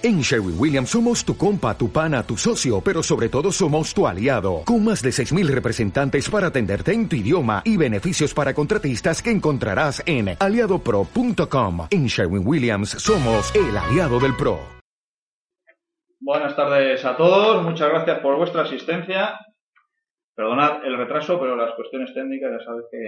[0.00, 4.06] En Sherwin Williams somos tu compa, tu pana, tu socio, pero sobre todo somos tu
[4.06, 9.20] aliado, con más de 6.000 representantes para atenderte en tu idioma y beneficios para contratistas
[9.20, 11.88] que encontrarás en aliadopro.com.
[11.90, 14.60] En Sherwin Williams somos el aliado del PRO.
[16.20, 19.36] Buenas tardes a todos, muchas gracias por vuestra asistencia.
[20.36, 22.98] Perdonad el retraso, pero las cuestiones técnicas, ya sabes que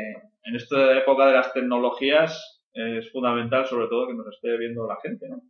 [0.42, 4.96] en esta época de las tecnologías es fundamental sobre todo que nos esté viendo la
[5.00, 5.40] gente, ¿no?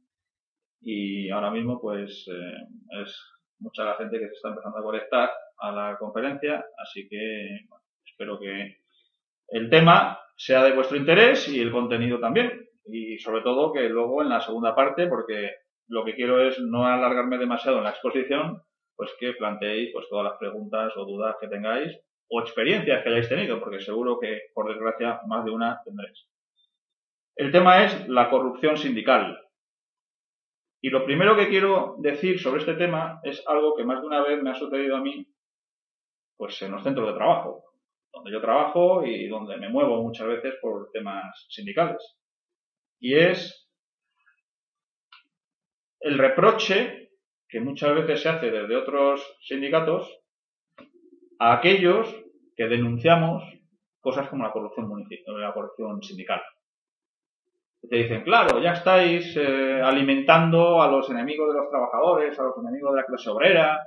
[0.80, 3.16] Y ahora mismo pues eh, es
[3.58, 7.66] mucha la gente que se está empezando a conectar a la conferencia, así que
[8.04, 8.78] espero que
[9.48, 12.66] el tema sea de vuestro interés y el contenido también.
[12.86, 15.50] Y sobre todo que luego en la segunda parte, porque
[15.88, 18.62] lo que quiero es no alargarme demasiado en la exposición,
[18.96, 23.28] pues que planteéis pues todas las preguntas o dudas que tengáis o experiencias que hayáis
[23.28, 26.26] tenido, porque seguro que por desgracia más de una tendréis.
[27.36, 29.38] El tema es la corrupción sindical.
[30.82, 34.22] Y lo primero que quiero decir sobre este tema es algo que más de una
[34.22, 35.26] vez me ha sucedido a mí,
[36.36, 37.64] pues en los centros de trabajo,
[38.12, 42.16] donde yo trabajo y donde me muevo muchas veces por temas sindicales.
[42.98, 43.68] Y es
[46.00, 47.10] el reproche
[47.46, 50.18] que muchas veces se hace desde otros sindicatos
[51.38, 52.08] a aquellos
[52.56, 53.42] que denunciamos
[54.00, 54.88] cosas como la corrupción,
[55.26, 56.40] la corrupción sindical
[57.88, 62.58] te dicen, claro, ya estáis eh, alimentando a los enemigos de los trabajadores, a los
[62.58, 63.80] enemigos de la clase obrera,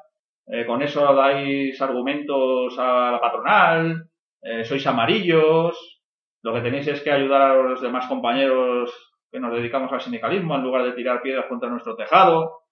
[0.47, 4.09] eh, con eso dais argumentos a la patronal,
[4.41, 6.01] eh, sois amarillos,
[6.41, 8.91] lo que tenéis es que ayudar a los demás compañeros
[9.31, 12.63] que nos dedicamos al sindicalismo en lugar de tirar piedras contra nuestro tejado.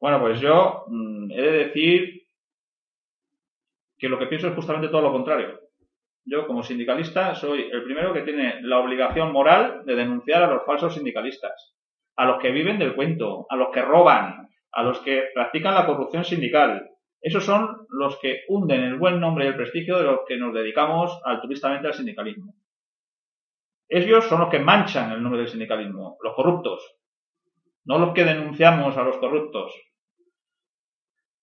[0.00, 2.22] Bueno, pues yo mm, he de decir
[3.96, 5.61] que lo que pienso es justamente todo lo contrario.
[6.24, 10.64] Yo, como sindicalista, soy el primero que tiene la obligación moral de denunciar a los
[10.64, 11.74] falsos sindicalistas,
[12.16, 15.86] a los que viven del cuento, a los que roban, a los que practican la
[15.86, 16.88] corrupción sindical.
[17.20, 20.54] Esos son los que hunden el buen nombre y el prestigio de los que nos
[20.54, 22.54] dedicamos altruistamente al sindicalismo.
[23.88, 26.96] Ellos son los que manchan el nombre del sindicalismo, los corruptos,
[27.84, 29.72] no los que denunciamos a los corruptos.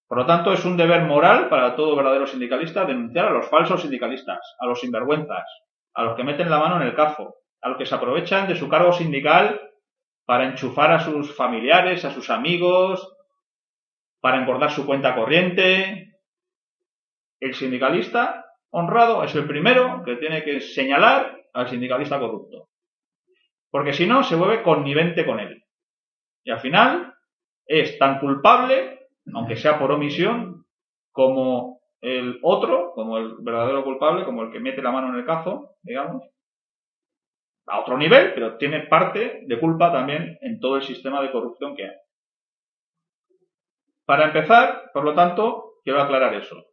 [0.10, 3.84] Por lo tanto, es un deber moral para todo verdadero sindicalista denunciar a los falsos
[3.84, 5.46] sindicalistas, a los sinvergüenzas,
[5.94, 8.56] a los que meten la mano en el cazo, a los que se aprovechan de
[8.56, 9.62] su cargo sindical
[10.26, 13.16] para enchufar a sus familiares, a sus amigos,
[14.20, 16.16] para engordar su cuenta corriente.
[17.40, 22.70] El sindicalista honrado es el primero que tiene que señalar al sindicalista corrupto.
[23.70, 25.64] Porque si no, se vuelve connivente con él.
[26.44, 27.14] Y al final
[27.68, 28.99] es tan culpable
[29.34, 30.66] aunque sea por omisión,
[31.12, 35.26] como el otro, como el verdadero culpable, como el que mete la mano en el
[35.26, 36.24] cazo, digamos,
[37.68, 41.76] a otro nivel, pero tiene parte de culpa también en todo el sistema de corrupción
[41.76, 41.96] que hay.
[44.06, 46.66] Para empezar, por lo tanto, quiero aclarar eso.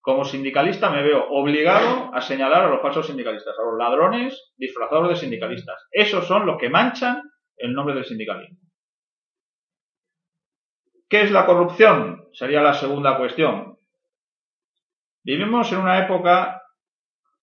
[0.00, 5.08] Como sindicalista me veo obligado a señalar a los falsos sindicalistas, a los ladrones disfrazados
[5.08, 5.86] de sindicalistas.
[5.90, 7.22] Esos son los que manchan
[7.56, 8.58] el nombre del sindicalismo.
[11.08, 12.28] ¿Qué es la corrupción?
[12.32, 13.78] Sería la segunda cuestión.
[15.22, 16.62] Vivimos en una época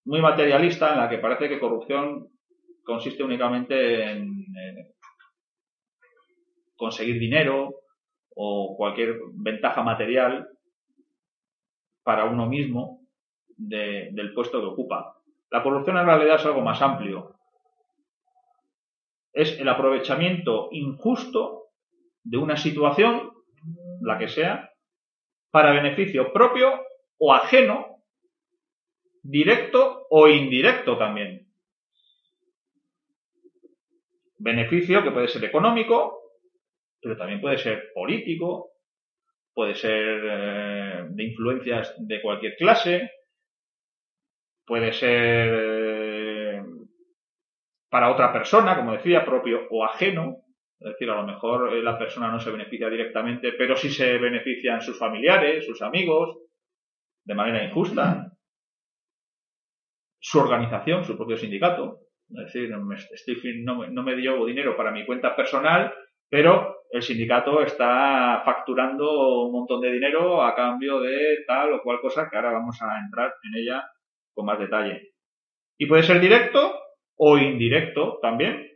[0.06, 2.28] muy materialista en la que parece que corrupción
[2.84, 4.46] consiste únicamente en
[6.76, 7.74] conseguir dinero
[8.36, 10.50] o cualquier ventaja material
[12.04, 13.00] para uno mismo
[13.56, 15.16] del puesto que ocupa.
[15.52, 17.38] La corrupción en realidad es algo más amplio.
[19.32, 21.70] Es el aprovechamiento injusto
[22.24, 23.33] de una situación
[24.02, 24.72] la que sea,
[25.52, 26.82] para beneficio propio
[27.18, 28.04] o ajeno,
[29.22, 31.48] directo o indirecto también.
[34.38, 36.20] Beneficio que puede ser económico,
[37.02, 38.72] pero también puede ser político,
[39.54, 43.12] puede ser eh, de influencias de cualquier clase,
[44.66, 46.64] puede ser eh,
[47.90, 50.38] para otra persona, como decía, propio o ajeno.
[50.84, 54.18] Es decir, a lo mejor eh, la persona no se beneficia directamente, pero sí se
[54.18, 56.38] benefician sus familiares, sus amigos,
[57.24, 58.34] de manera injusta.
[60.20, 62.00] Su organización, su propio sindicato.
[62.30, 62.84] Es decir, no,
[63.76, 65.94] me, no me dio dinero para mi cuenta personal,
[66.30, 72.02] pero el sindicato está facturando un montón de dinero a cambio de tal o cual
[72.02, 73.90] cosa que ahora vamos a entrar en ella
[74.34, 75.14] con más detalle.
[75.78, 76.78] Y puede ser directo
[77.18, 78.70] o indirecto también.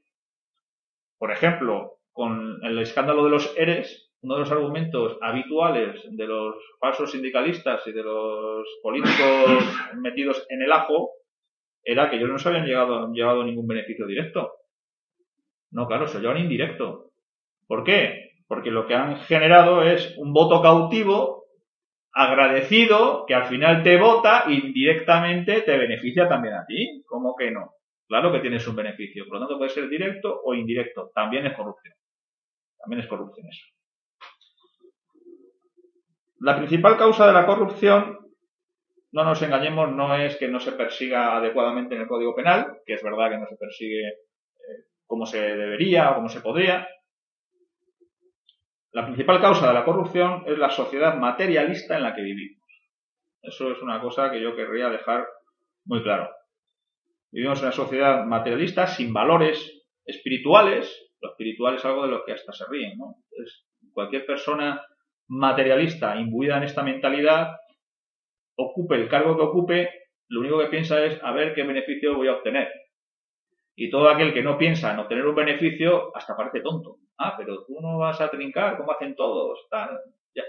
[1.17, 6.55] Por ejemplo, con el escándalo de los ERES, uno de los argumentos habituales de los
[6.79, 9.13] falsos sindicalistas y de los políticos
[10.01, 11.11] metidos en el ajo
[11.83, 14.51] era que ellos no se habían llegado, llevado ningún beneficio directo.
[15.69, 17.11] No, claro, se llevan indirecto.
[17.67, 18.31] ¿Por qué?
[18.47, 21.43] Porque lo que han generado es un voto cautivo,
[22.11, 27.03] agradecido, que al final te vota indirectamente te beneficia también a ti.
[27.05, 27.73] ¿Cómo que no?
[28.07, 29.25] Claro que tienes un beneficio.
[29.25, 31.11] Por lo tanto, puede ser directo o indirecto.
[31.13, 31.93] También es corrupción.
[32.87, 33.65] También es corrupción eso.
[36.39, 38.17] La principal causa de la corrupción,
[39.11, 42.93] no nos engañemos, no es que no se persiga adecuadamente en el Código Penal, que
[42.93, 46.87] es verdad que no se persigue eh, como se debería o como se podría.
[48.93, 52.63] La principal causa de la corrupción es la sociedad materialista en la que vivimos.
[53.41, 55.27] Eso es una cosa que yo querría dejar
[55.83, 56.29] muy claro.
[57.33, 61.06] Vivimos en una sociedad materialista sin valores espirituales.
[61.21, 63.15] Lo espiritual es algo de lo que hasta se ríen, ¿no?
[63.93, 64.85] cualquier persona
[65.27, 67.57] materialista imbuida en esta mentalidad,
[68.55, 69.89] ocupe el cargo que ocupe,
[70.29, 72.71] lo único que piensa es a ver qué beneficio voy a obtener.
[73.75, 76.97] Y todo aquel que no piensa en obtener un beneficio hasta parece tonto.
[77.17, 79.67] Ah, pero tú no vas a trincar como hacen todos.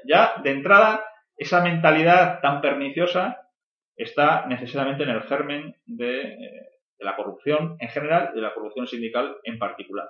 [0.05, 1.05] Ya, de entrada,
[1.37, 3.49] esa mentalidad tan perniciosa
[3.97, 6.69] está necesariamente en el germen de, eh,
[6.99, 10.09] de la corrupción en general y de la corrupción sindical en particular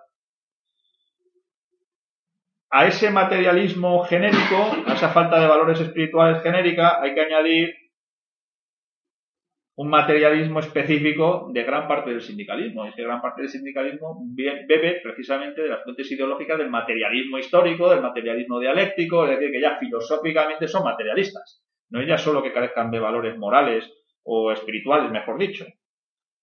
[2.71, 7.75] a ese materialismo genérico, a esa falta de valores espirituales genérica, hay que añadir
[9.77, 12.87] un materialismo específico de gran parte del sindicalismo.
[12.87, 17.89] Y que gran parte del sindicalismo bebe precisamente de las fuentes ideológicas del materialismo histórico,
[17.89, 21.63] del materialismo dialéctico, es decir, que ya filosóficamente son materialistas.
[21.91, 23.89] No es ya solo que carezcan de valores morales
[24.25, 25.65] o espirituales, mejor dicho,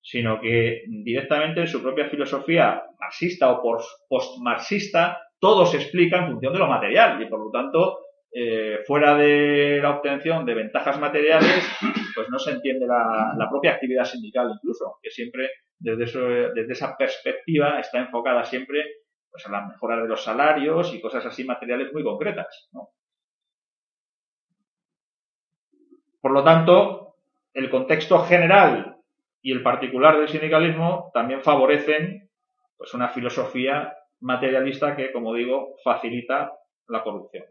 [0.01, 3.61] sino que directamente en su propia filosofía marxista o
[4.07, 7.99] post-marxista todo se explica en función de lo material y por lo tanto
[8.31, 11.65] eh, fuera de la obtención de ventajas materiales
[12.15, 17.79] pues no se entiende la, propia actividad sindical incluso que siempre desde, desde esa perspectiva
[17.79, 18.83] está enfocada siempre
[19.29, 22.69] pues a la mejora de los salarios y cosas así materiales muy concretas
[26.21, 27.15] por lo tanto
[27.53, 28.97] el contexto general
[29.41, 32.29] y el particular del sindicalismo también favorecen
[32.77, 36.51] pues una filosofía materialista que, como digo, facilita
[36.87, 37.45] la corrupción.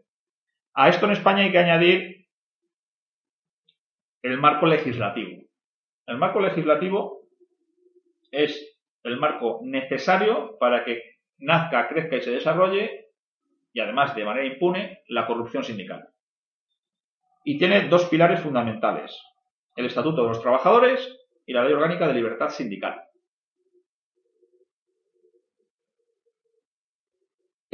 [0.73, 2.27] A esto en España hay que añadir
[4.21, 5.43] el marco legislativo.
[6.07, 7.27] El marco legislativo
[8.31, 11.01] es el marco necesario para que
[11.37, 13.11] nazca, crezca y se desarrolle,
[13.71, 16.09] y además de manera impune, la corrupción sindical.
[17.43, 19.15] Y tiene dos pilares fundamentales,
[19.75, 23.04] el Estatuto de los Trabajadores y la Ley Orgánica de Libertad Sindical.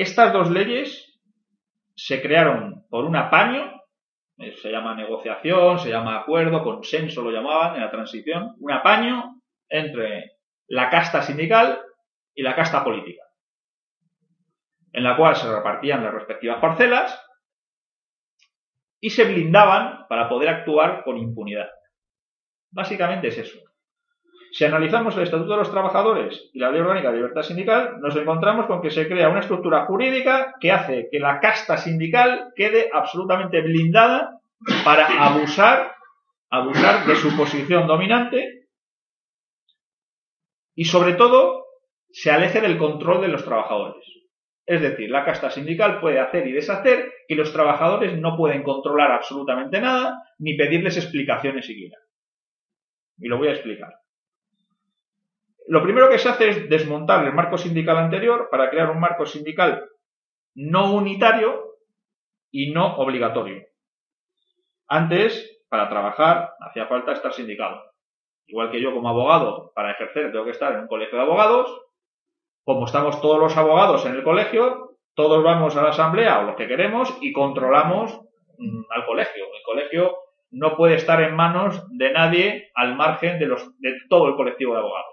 [0.01, 1.21] Estas dos leyes
[1.94, 3.83] se crearon por un apaño,
[4.39, 9.39] eh, se llama negociación, se llama acuerdo, consenso lo llamaban en la transición, un apaño
[9.69, 10.38] entre
[10.68, 11.83] la casta sindical
[12.33, 13.21] y la casta política,
[14.92, 17.24] en la cual se repartían las respectivas parcelas
[19.00, 21.69] y se blindaban para poder actuar con impunidad.
[22.71, 23.59] Básicamente es eso.
[24.51, 28.13] Si analizamos el Estatuto de los Trabajadores y la Ley Orgánica de Libertad Sindical, nos
[28.18, 32.89] encontramos con que se crea una estructura jurídica que hace que la casta sindical quede
[32.92, 34.42] absolutamente blindada
[34.83, 35.95] para abusar,
[36.50, 38.68] abusar de su posición dominante
[40.75, 41.65] y sobre todo
[42.09, 44.06] se aleje del control de los trabajadores.
[44.65, 49.14] Es decir, la casta sindical puede hacer y deshacer y los trabajadores no pueden controlar
[49.14, 51.97] absolutamente nada ni pedirles explicaciones siquiera.
[53.18, 54.00] Y lo voy a explicar.
[55.68, 59.25] Lo primero que se hace es desmontar el marco sindical anterior para crear un marco
[59.25, 59.87] sindical
[60.56, 61.77] no unitario
[62.51, 63.63] y no obligatorio.
[64.87, 67.81] Antes, para trabajar, hacía falta estar sindicado.
[68.47, 71.81] Igual que yo como abogado, para ejercer tengo que estar en un colegio de abogados.
[72.65, 76.56] Como estamos todos los abogados en el colegio, todos vamos a la asamblea o lo
[76.56, 78.19] que queremos y controlamos
[78.57, 79.45] mm, al colegio.
[79.45, 80.18] El colegio
[80.51, 83.47] no puede estar en manos de nadie al margen de,
[84.09, 85.10] todo el colectivo de abogados.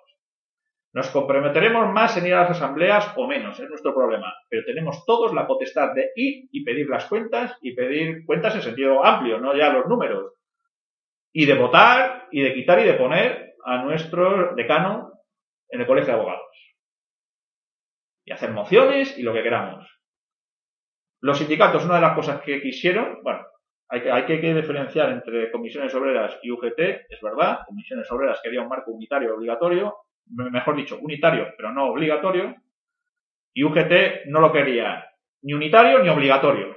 [0.93, 5.05] Nos comprometeremos más en ir a las asambleas o menos, es nuestro problema, pero tenemos
[5.05, 9.39] todos la potestad de ir y pedir las cuentas y pedir cuentas en sentido amplio,
[9.39, 10.33] no ya los números,
[11.33, 15.13] y de votar y de quitar y de poner a nuestro decano
[15.69, 16.47] en el colegio de abogados.
[18.25, 19.87] Y hacer mociones y lo que queramos.
[21.21, 23.45] Los sindicatos, una de las cosas que quisieron, bueno,
[23.91, 26.79] hay que, que diferenciar entre comisiones obreras y UGT,
[27.09, 29.97] es verdad, comisiones obreras quería un marco unitario obligatorio,
[30.31, 32.55] mejor dicho, unitario, pero no obligatorio,
[33.55, 35.09] y UGT no lo quería
[35.43, 36.77] ni unitario ni obligatorio.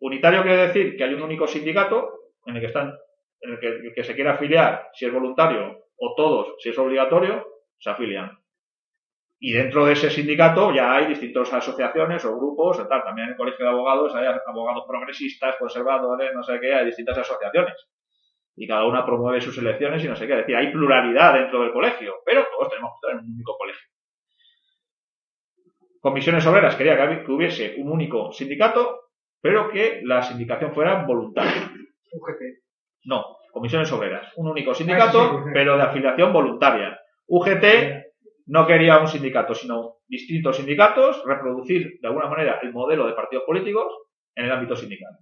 [0.00, 2.94] Unitario quiere decir que hay un único sindicato en el que están,
[3.40, 6.78] en el que, el que se quiera afiliar, si es voluntario, o todos, si es
[6.78, 7.46] obligatorio,
[7.78, 8.38] se afilian.
[9.38, 13.02] Y dentro de ese sindicato ya hay distintas asociaciones o grupos, tal.
[13.02, 17.18] también en el colegio de abogados hay abogados progresistas, conservadores, no sé qué, hay distintas
[17.18, 17.74] asociaciones.
[18.56, 20.32] Y cada una promueve sus elecciones y no sé qué.
[20.32, 23.56] Es decir, hay pluralidad dentro del colegio, pero todos tenemos que estar en un único
[23.56, 23.88] colegio.
[26.00, 29.02] Comisiones Obreras quería que hubiese un único sindicato,
[29.40, 31.70] pero que la sindicación fuera voluntaria.
[32.12, 32.42] UGT.
[33.04, 34.32] No, Comisiones Obreras.
[34.36, 36.98] Un único sindicato, pero de afiliación voluntaria.
[37.26, 37.64] UGT
[38.46, 43.44] no quería un sindicato, sino distintos sindicatos, reproducir de alguna manera el modelo de partidos
[43.44, 43.92] políticos
[44.34, 45.12] en el ámbito sindical.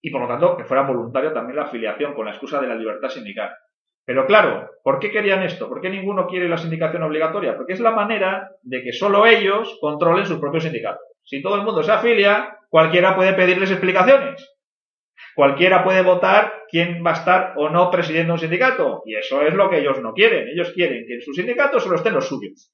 [0.00, 2.74] Y por lo tanto, que fuera voluntaria también la afiliación con la excusa de la
[2.76, 3.50] libertad sindical.
[4.04, 5.68] Pero claro, ¿por qué querían esto?
[5.68, 7.56] ¿Por qué ninguno quiere la sindicación obligatoria?
[7.56, 11.02] Porque es la manera de que solo ellos controlen sus propios sindicatos.
[11.24, 14.48] Si todo el mundo se afilia, cualquiera puede pedirles explicaciones.
[15.34, 19.02] Cualquiera puede votar quién va a estar o no presidiendo un sindicato.
[19.04, 20.48] Y eso es lo que ellos no quieren.
[20.48, 22.72] Ellos quieren que en su sindicato solo estén los suyos.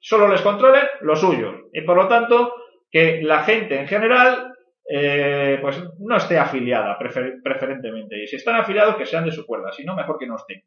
[0.00, 1.54] Solo les controlen los suyos.
[1.72, 2.54] Y por lo tanto,
[2.90, 4.55] que la gente en general
[4.88, 8.22] eh, pues no esté afiliada preferentemente.
[8.22, 9.72] Y si están afiliados, que sean de su cuerda.
[9.72, 10.62] Si no, mejor que no estén.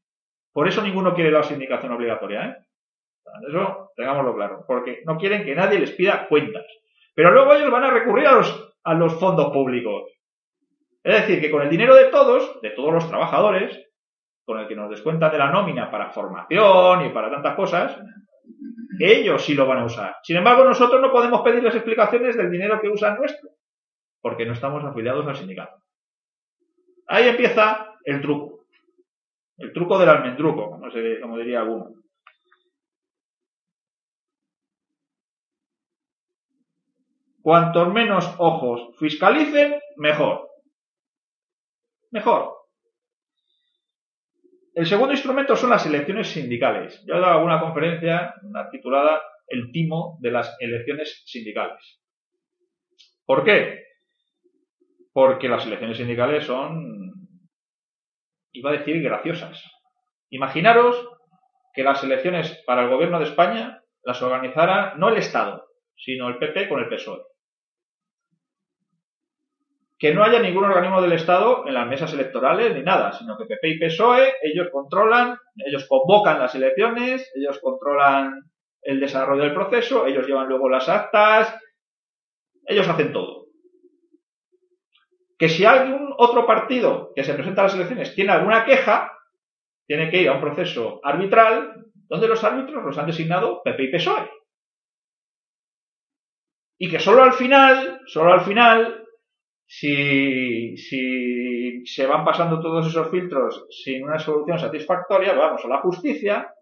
[0.51, 2.45] Por eso ninguno quiere la sindicación obligatoria.
[2.45, 2.55] ¿eh?
[3.47, 4.65] Eso tengámoslo claro.
[4.67, 6.65] Porque no quieren que nadie les pida cuentas.
[7.15, 10.11] Pero luego ellos van a recurrir a los a los fondos públicos.
[11.03, 13.87] Es decir, que con el dinero de todos, de todos los trabajadores,
[14.43, 17.97] con el que nos descuentan de la nómina para formación y para tantas cosas,
[18.99, 20.15] ellos sí lo van a usar.
[20.23, 23.49] Sin embargo, nosotros no podemos pedir las explicaciones del dinero que usan nuestro,
[24.21, 25.81] porque no estamos afiliados al sindicato.
[27.07, 28.65] Ahí empieza el truco.
[29.57, 30.87] El truco del almendruco, como,
[31.21, 31.93] como diría alguno.
[37.41, 40.49] Cuantos menos ojos fiscalicen, mejor.
[42.11, 42.59] Mejor.
[44.75, 47.03] El segundo instrumento son las elecciones sindicales.
[47.05, 48.33] Yo he dado alguna conferencia
[48.71, 51.99] titulada El timo de las elecciones sindicales.
[53.25, 53.88] ¿Por qué?
[55.19, 57.11] Porque las elecciones sindicales son,
[58.53, 59.61] iba a decir, graciosas.
[60.29, 61.09] Imaginaros
[61.73, 66.37] que las elecciones para el gobierno de España las organizara no el Estado, sino el
[66.37, 67.19] PP con el PSOE.
[69.97, 73.43] Que no haya ningún organismo del Estado en las mesas electorales ni nada, sino que
[73.43, 78.39] PP y PSOE, ellos controlan, ellos convocan las elecciones, ellos controlan
[78.81, 81.59] el desarrollo del proceso, ellos llevan luego las actas,
[82.65, 83.38] ellos hacen todo.
[85.39, 89.11] Que si algún otro partido que se presenta a las elecciones tiene alguna queja,
[89.87, 93.91] tiene que ir a un proceso arbitral donde los árbitros los han designado PP y
[93.91, 94.29] PSOE
[96.81, 99.05] y que solo al final, solo al final,
[99.67, 105.81] si, si se van pasando todos esos filtros sin una solución satisfactoria, vamos a la
[105.81, 106.53] justicia,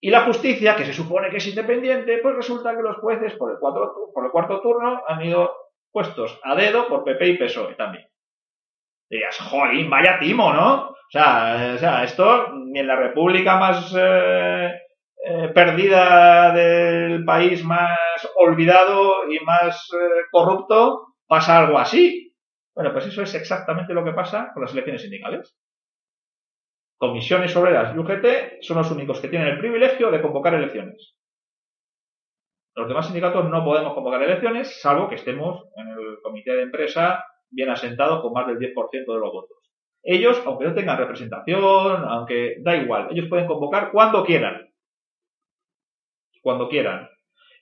[0.00, 3.52] y la justicia, que se supone que es independiente, pues resulta que los jueces por
[3.52, 5.50] el, por el cuarto turno han ido
[5.94, 8.08] puestos a dedo por PP y PSOE también.
[9.08, 10.88] Dirías, jolín, vaya timo, ¿no?
[10.88, 14.72] O sea, o sea esto ni en la república más eh,
[15.24, 17.96] eh, perdida del país más
[18.36, 22.34] olvidado y más eh, corrupto pasa algo así.
[22.74, 25.56] Bueno, pues eso es exactamente lo que pasa con las elecciones sindicales.
[26.98, 31.14] Comisiones obreras y UGT son los únicos que tienen el privilegio de convocar elecciones.
[32.74, 37.24] Los demás sindicatos no podemos convocar elecciones, salvo que estemos en el comité de empresa
[37.50, 39.58] bien asentado con más del 10% de los votos.
[40.02, 44.74] Ellos, aunque no tengan representación, aunque da igual, ellos pueden convocar cuando quieran
[46.44, 47.08] cuando quieran.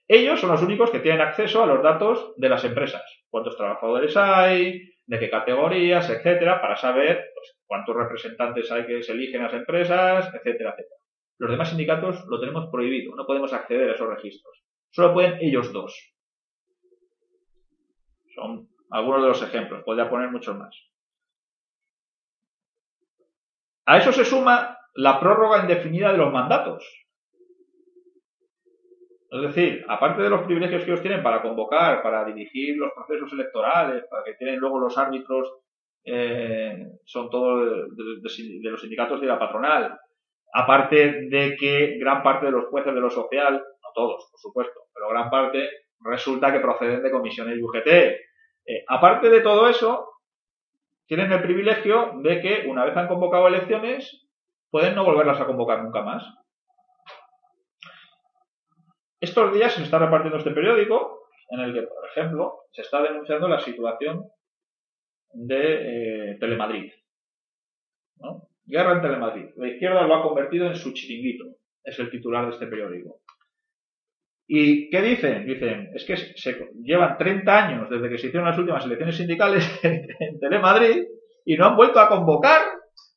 [0.08, 3.02] Ellos son los únicos que tienen acceso a los datos de las empresas.
[3.30, 9.12] Cuántos trabajadores hay, de qué categorías, etcétera, para saber pues, cuántos representantes hay que se
[9.12, 11.00] eligen las empresas, etcétera, etcétera.
[11.38, 14.62] Los demás sindicatos lo tenemos prohibido, no podemos acceder a esos registros.
[14.92, 16.14] Solo pueden ellos dos.
[18.34, 20.76] Son algunos de los ejemplos, podría poner muchos más.
[23.86, 26.84] A eso se suma la prórroga indefinida de los mandatos.
[29.30, 33.32] Es decir, aparte de los privilegios que ellos tienen para convocar, para dirigir los procesos
[33.32, 35.50] electorales, para que tienen luego los árbitros,
[36.04, 39.98] eh, son todos de, los sindicatos de la patronal,
[40.52, 45.08] aparte de que gran parte de los jueces de lo social, todos, por supuesto, pero
[45.08, 45.68] gran parte
[46.00, 47.86] resulta que proceden de comisiones UGT.
[47.86, 50.08] Eh, aparte de todo eso,
[51.06, 54.26] tienen el privilegio de que una vez han convocado elecciones,
[54.70, 56.24] pueden no volverlas a convocar nunca más.
[59.20, 63.46] Estos días se está repartiendo este periódico en el que, por ejemplo, se está denunciando
[63.46, 64.24] la situación
[65.32, 66.92] de eh, Telemadrid.
[68.64, 69.50] Guerra en Telemadrid.
[69.56, 71.44] La izquierda lo ha convertido en su chiringuito.
[71.84, 73.21] es el titular de este periódico.
[74.46, 75.46] ¿Y qué dicen?
[75.46, 79.80] Dicen, es que se, llevan 30 años desde que se hicieron las últimas elecciones sindicales
[79.82, 81.04] en Telemadrid
[81.44, 82.62] y no han vuelto a convocar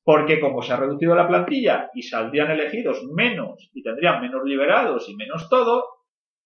[0.03, 5.09] porque como se ha reducido la plantilla y saldrían elegidos menos y tendrían menos liberados
[5.09, 5.83] y menos todo,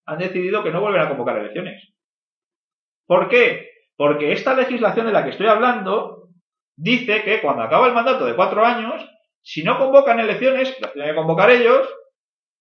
[0.06, 1.92] han decidido que no vuelven a convocar elecciones.
[3.06, 3.68] ¿Por qué?
[3.96, 6.30] Porque esta legislación de la que estoy hablando
[6.74, 9.06] dice que cuando acaba el mandato de cuatro años,
[9.42, 11.86] si no convocan elecciones, las tienen que convocar ellos,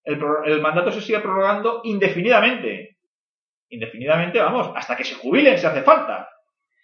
[0.03, 2.97] el, mandato se sigue prorrogando indefinidamente.
[3.69, 6.27] Indefinidamente, vamos, hasta que se jubilen si hace falta.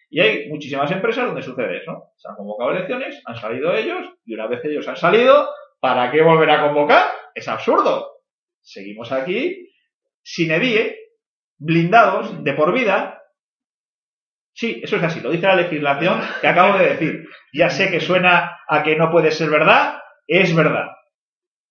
[0.09, 2.11] Y hay muchísimas empresas donde sucede eso.
[2.15, 6.21] Se han convocado elecciones, han salido ellos, y una vez ellos han salido, ¿para qué
[6.21, 7.07] volver a convocar?
[7.33, 8.11] Es absurdo.
[8.61, 9.71] Seguimos aquí,
[10.23, 10.97] sin edie,
[11.57, 13.23] blindados, de por vida.
[14.53, 17.27] Sí, eso es así, lo dice la legislación que acabo de decir.
[17.53, 20.91] Ya sé que suena a que no puede ser verdad, es verdad.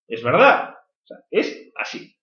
[0.07, 0.74] Es verdad.
[1.29, 2.15] Es así.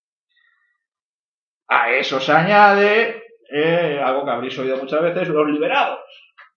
[1.68, 6.00] A eso se añade eh, algo que habréis oído muchas veces, los liberados.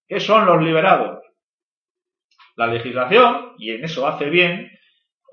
[0.08, 1.24] ¿Qué son los liberados?
[2.56, 4.72] La legislación, y en eso hace bien,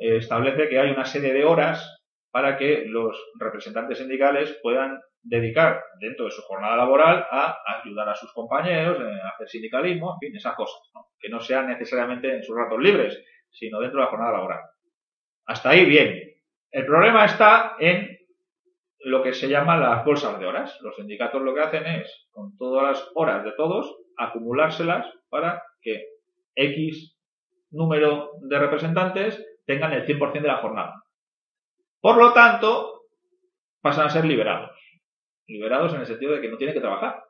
[0.01, 5.85] eh, establece que hay una serie de horas para que los representantes sindicales puedan dedicar
[6.01, 10.19] dentro de su jornada laboral a ayudar a sus compañeros, eh, a hacer sindicalismo, en
[10.19, 10.81] fin, esas cosas,
[11.19, 14.61] que no sean necesariamente en sus ratos libres, sino dentro de la jornada laboral.
[15.47, 16.32] Hasta ahí bien.
[16.73, 18.19] El problema está en
[19.00, 20.79] lo que se llama las bolsas de horas.
[20.81, 26.07] Los sindicatos lo que hacen es, con todas las horas de todos, acumulárselas para que
[26.55, 27.14] X
[27.71, 31.02] número de representantes tengan el 100% de la jornada.
[32.00, 33.02] Por lo tanto,
[33.83, 34.79] pasan a ser liberados.
[35.47, 37.23] Liberados en el sentido de que no tienen que trabajar.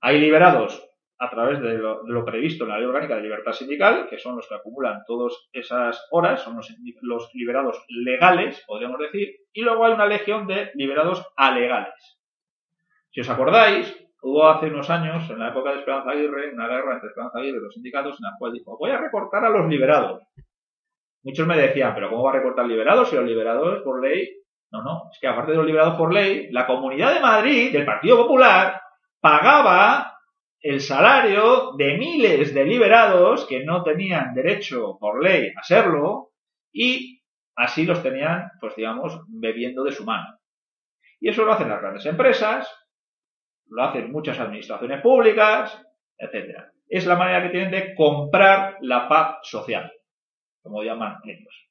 [0.00, 0.91] Hay liberados
[1.22, 4.48] a través de lo, previsto en la Ley Orgánica de Libertad Sindical, que son los
[4.48, 10.06] que acumulan todas esas horas, son los, liberados legales, podríamos decir, y luego hay una
[10.06, 11.94] legión de liberados alegales.
[13.12, 16.94] Si os acordáis, hubo hace unos años, en la época de Esperanza Aguirre, una guerra
[16.94, 19.68] entre Esperanza Aguirre y los sindicatos en la cual dijo, voy a recortar a los
[19.68, 20.22] liberados.
[21.22, 24.28] Muchos me decían, pero ¿cómo va a recortar liberados si los liberados por ley?
[24.72, 27.84] No, no, es que aparte de los liberados por ley, la Comunidad de Madrid, del
[27.84, 28.82] Partido Popular,
[29.20, 30.11] pagaba
[30.62, 36.30] el salario de miles de liberados que no tenían derecho por ley a serlo
[36.72, 37.20] y
[37.56, 40.38] así los tenían, pues digamos, bebiendo de su mano.
[41.20, 42.72] Y eso lo hacen las grandes empresas,
[43.66, 45.84] lo hacen muchas administraciones públicas,
[46.16, 46.58] etc.
[46.88, 49.92] Es la manera que tienen de comprar la paz social,
[50.62, 51.68] como llaman ellos.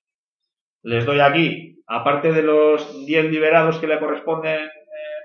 [0.83, 4.69] Les doy aquí, aparte de los 10 liberados que le corresponden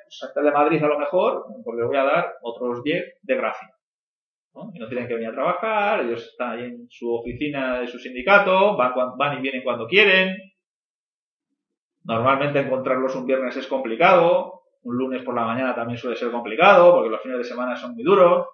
[0.09, 3.69] Santa de Madrid a lo mejor, porque le voy a dar otros 10 de gracia.
[4.55, 4.71] ¿no?
[4.75, 7.99] Y no tienen que venir a trabajar, ellos están ahí en su oficina de su
[7.99, 10.37] sindicato, van, van y vienen cuando quieren.
[12.05, 16.93] Normalmente encontrarlos un viernes es complicado, un lunes por la mañana también suele ser complicado,
[16.93, 18.47] porque los fines de semana son muy duros.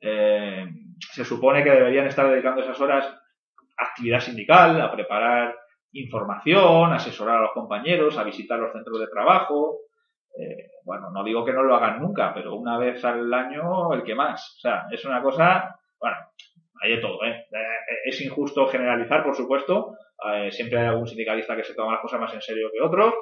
[0.00, 0.64] Eh,
[0.98, 3.04] se supone que deberían estar dedicando esas horas
[3.76, 5.56] a actividad sindical, a preparar
[5.92, 9.80] información, a asesorar a los compañeros, a visitar los centros de trabajo,
[10.38, 14.02] eh, bueno, no digo que no lo hagan nunca, pero una vez al año el
[14.02, 14.56] que más.
[14.56, 16.16] O sea, es una cosa, bueno,
[16.82, 17.46] hay de todo, ¿eh?
[17.50, 19.96] eh es injusto generalizar, por supuesto.
[20.32, 23.14] Eh, siempre hay algún sindicalista que se toma las cosas más en serio que otro.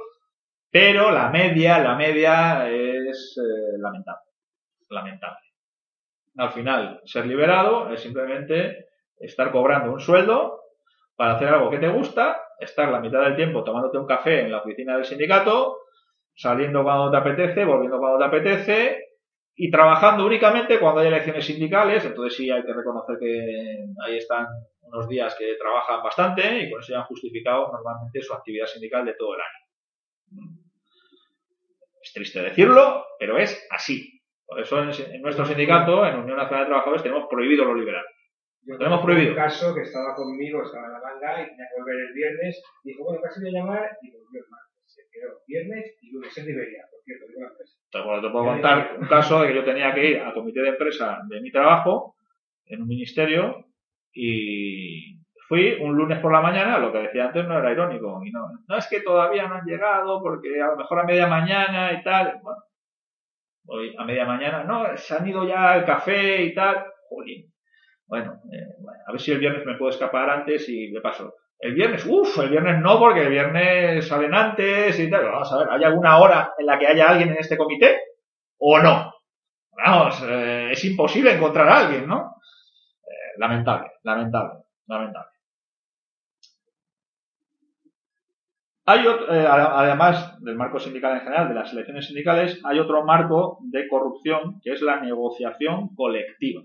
[0.70, 3.38] Pero la media, la media es
[3.79, 4.31] lamentable.
[4.88, 5.38] Lamentable.
[6.37, 10.61] Al final, ser liberado es simplemente estar cobrando un sueldo
[11.14, 14.50] para hacer algo que te gusta, estar la mitad del tiempo tomándote un café en
[14.50, 15.79] la oficina del sindicato,
[16.35, 19.05] saliendo cuando te apetece, volviendo cuando te apetece
[19.57, 24.47] y trabajando únicamente cuando hay elecciones sindicales, entonces sí hay que reconocer que ahí están
[24.83, 29.05] unos días que trabajan bastante y con eso ya han justificado normalmente su actividad sindical
[29.05, 30.59] de todo el año.
[32.03, 34.20] Es triste decirlo, pero es así.
[34.47, 38.11] Por eso en, nuestro sindicato, en Unión Nacional de Trabajadores, tenemos prohibido los liberales.
[38.62, 39.31] Yo tenemos prohibido.
[39.31, 42.62] Un caso que estaba conmigo, estaba en la manga y tenía que volver el viernes,
[42.83, 44.47] dijo, bueno, casi voy a llamar y volvió el
[45.46, 47.79] viernes y lunes en Liberia, por cierto, digo la empresa.
[47.90, 51.20] te puedo contar un caso de que yo tenía que ir al comité de empresa
[51.29, 52.16] de mi trabajo
[52.66, 53.66] en un ministerio
[54.12, 58.31] y fui un lunes por la mañana, lo que decía antes no era irónico, y
[58.31, 61.92] no, no es que todavía no han llegado porque a lo mejor a media mañana
[61.92, 62.62] y tal, bueno,
[63.64, 67.53] voy a media mañana, no, se han ido ya al café y tal, jolín.
[68.07, 71.35] Bueno, eh, bueno, a ver si el viernes me puedo escapar antes y le paso.
[71.64, 75.24] El viernes, uff, el viernes no, porque el viernes salen antes y tal.
[75.24, 78.03] Vamos a ver, ¿hay alguna hora en la que haya alguien en este comité?
[78.59, 79.14] ¿O no?
[79.70, 82.37] Vamos, eh, es imposible encontrar a alguien, ¿no?
[83.03, 85.31] Eh, lamentable, lamentable, lamentable.
[88.85, 93.61] Hay eh, además del marco sindical en general, de las elecciones sindicales, hay otro marco
[93.62, 96.62] de corrupción que es la negociación colectiva.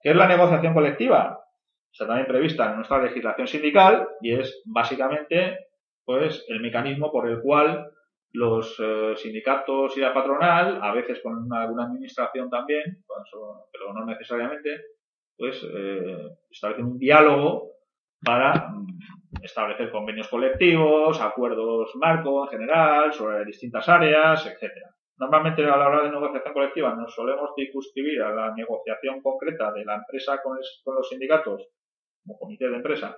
[0.00, 1.47] ¿Qué es la negociación colectiva?
[1.92, 5.66] Está también prevista en nuestra legislación sindical y es básicamente
[6.04, 7.90] pues el mecanismo por el cual
[8.32, 13.04] los eh, sindicatos y la patronal, a veces con alguna administración también,
[13.72, 14.84] pero no necesariamente,
[15.36, 17.72] pues eh, establecen un diálogo
[18.24, 18.98] para mm,
[19.42, 24.94] establecer convenios colectivos, acuerdos marco en general sobre distintas áreas, etcétera.
[25.18, 29.84] Normalmente a la hora de negociación colectiva nos solemos circunscribir a la negociación concreta de
[29.84, 31.66] la empresa con, los sindicatos
[32.28, 33.16] como comité de empresa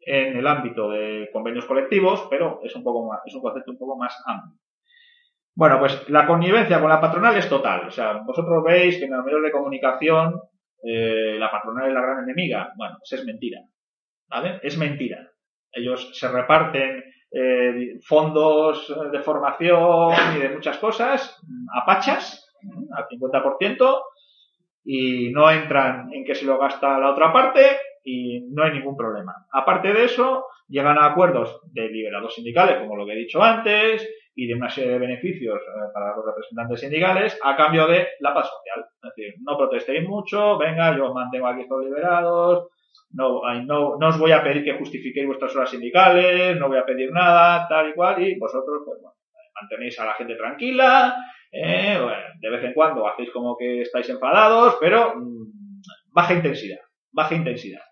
[0.00, 3.78] en el ámbito de convenios colectivos, pero es un poco más, es un concepto un
[3.78, 4.58] poco más amplio.
[5.54, 7.88] Bueno, pues la connivencia con la patronal es total.
[7.88, 10.40] O sea, vosotros veis que en los medios de comunicación
[10.84, 12.72] eh, la patronal es la gran enemiga.
[12.76, 13.60] Bueno, eso pues es mentira.
[14.28, 14.60] ¿Vale?
[14.62, 15.28] Es mentira.
[15.72, 21.42] Ellos se reparten eh, fondos de formación y de muchas cosas
[21.74, 22.54] a pachas,
[22.94, 24.02] al 50%,
[24.84, 28.96] y no entran en que se lo gasta la otra parte y no hay ningún
[28.96, 29.34] problema.
[29.52, 34.08] Aparte de eso, llegan a acuerdos de liberados sindicales, como lo que he dicho antes,
[34.34, 38.32] y de una serie de beneficios eh, para los representantes sindicales a cambio de la
[38.32, 38.86] paz social.
[39.02, 42.68] Es decir, no protestéis mucho, venga, yo os mantengo aquí estos liberados,
[43.10, 47.12] no, no, os voy a pedir que justifiquéis vuestras horas sindicales, no voy a pedir
[47.12, 49.16] nada, tal y cual, y vosotros, pues bueno,
[49.60, 51.14] mantenéis a la gente tranquila,
[51.52, 51.98] eh,
[52.40, 56.80] de vez en cuando hacéis como que estáis enfadados, pero mm, baja intensidad,
[57.12, 57.87] baja intensidad.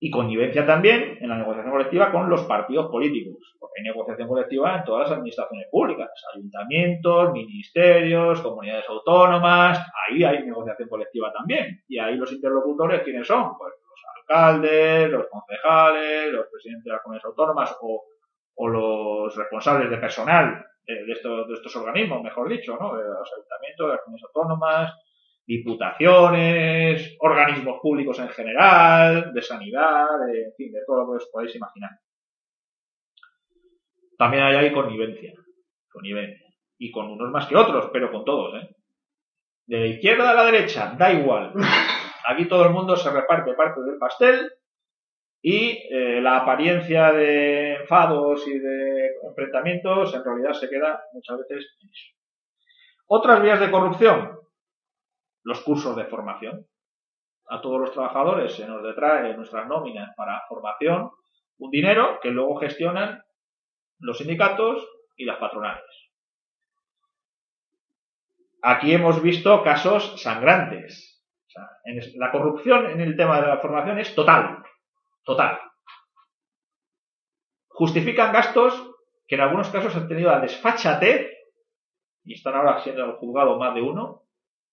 [0.00, 4.76] Y connivencia también en la negociación colectiva con los partidos políticos, porque hay negociación colectiva
[4.76, 11.82] en todas las administraciones públicas, ayuntamientos, ministerios, comunidades autónomas, ahí hay negociación colectiva también.
[11.88, 13.56] Y ahí los interlocutores, ¿quiénes son?
[13.58, 18.04] Pues los alcaldes, los concejales, los presidentes de las comunidades autónomas o,
[18.68, 22.96] los responsables de personal de, estos, de estos organismos, mejor dicho, ¿no?
[22.96, 24.92] de los ayuntamientos, de las comunidades autónomas,
[25.48, 31.30] diputaciones, organismos públicos en general, de sanidad, de, en fin, de todo lo que os
[31.32, 31.92] podéis imaginar.
[34.18, 35.32] También hay ahí connivencia,
[35.90, 36.46] connivencia.
[36.76, 38.68] Y con unos más que otros, pero con todos, ¿eh?
[39.66, 41.54] De la izquierda a la derecha, da igual.
[42.28, 44.52] Aquí todo el mundo se reparte parte del pastel
[45.40, 51.74] y eh, la apariencia de enfados y de enfrentamientos en realidad se queda muchas veces
[51.80, 52.14] en eso.
[53.06, 54.38] Otras vías de corrupción,
[55.48, 56.66] los cursos de formación.
[57.48, 61.10] A todos los trabajadores se nos detrae nuestras nóminas para formación
[61.56, 63.22] un dinero que luego gestionan
[63.98, 65.82] los sindicatos y las patronales.
[68.60, 71.24] Aquí hemos visto casos sangrantes.
[72.16, 74.62] la corrupción en el tema de la formación es total.
[75.24, 75.58] Total.
[77.68, 78.74] Justifican gastos
[79.26, 81.32] que en algunos casos han tenido la desfachatez,
[82.24, 84.27] y están ahora siendo juzgado más de uno,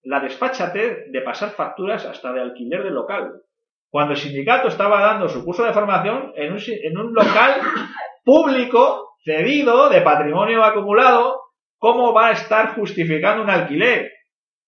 [0.05, 3.41] la desfachate de pasar facturas hasta de alquiler de local.
[3.89, 7.61] Cuando el sindicato estaba dando su curso de formación en un, en un local
[8.23, 11.41] público cedido de patrimonio acumulado,
[11.77, 14.11] ¿cómo va a estar justificando un alquiler?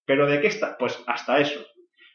[0.05, 0.75] ¿Pero de qué está?
[0.77, 1.63] Pues hasta eso.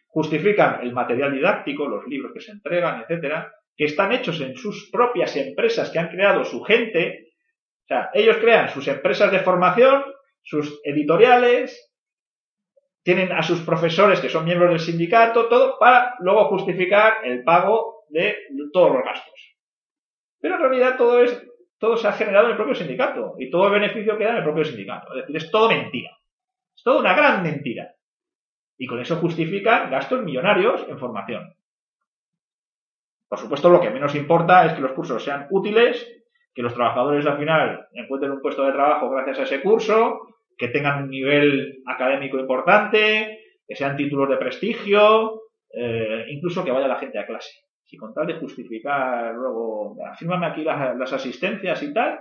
[0.08, 4.90] Justifican el material didáctico, los libros que se entregan, etcétera, que están hechos en sus
[4.90, 7.28] propias empresas que han creado su gente.
[7.84, 10.04] O sea, ellos crean sus empresas de formación,
[10.42, 11.91] sus editoriales,
[13.02, 18.04] tienen a sus profesores que son miembros del sindicato, todo para luego justificar el pago
[18.10, 18.36] de
[18.72, 19.56] todos los gastos.
[20.40, 21.42] Pero en realidad todo es
[21.82, 24.44] todo se ha generado en el propio sindicato y todo el beneficio queda en el
[24.44, 25.12] propio sindicato.
[25.14, 26.16] Es decir, es todo mentira.
[26.76, 27.96] Es todo una gran mentira.
[28.78, 31.56] Y con eso justifican gastos millonarios en formación.
[33.28, 36.06] Por supuesto, lo que menos importa es que los cursos sean útiles,
[36.54, 40.20] que los trabajadores al final encuentren un puesto de trabajo gracias a ese curso,
[40.62, 45.42] que tengan un nivel académico importante, que sean títulos de prestigio,
[45.74, 47.50] eh, incluso que vaya la gente a clase.
[47.82, 52.20] Si con tal de justificar luego, fírmame aquí las, asistencias y tal,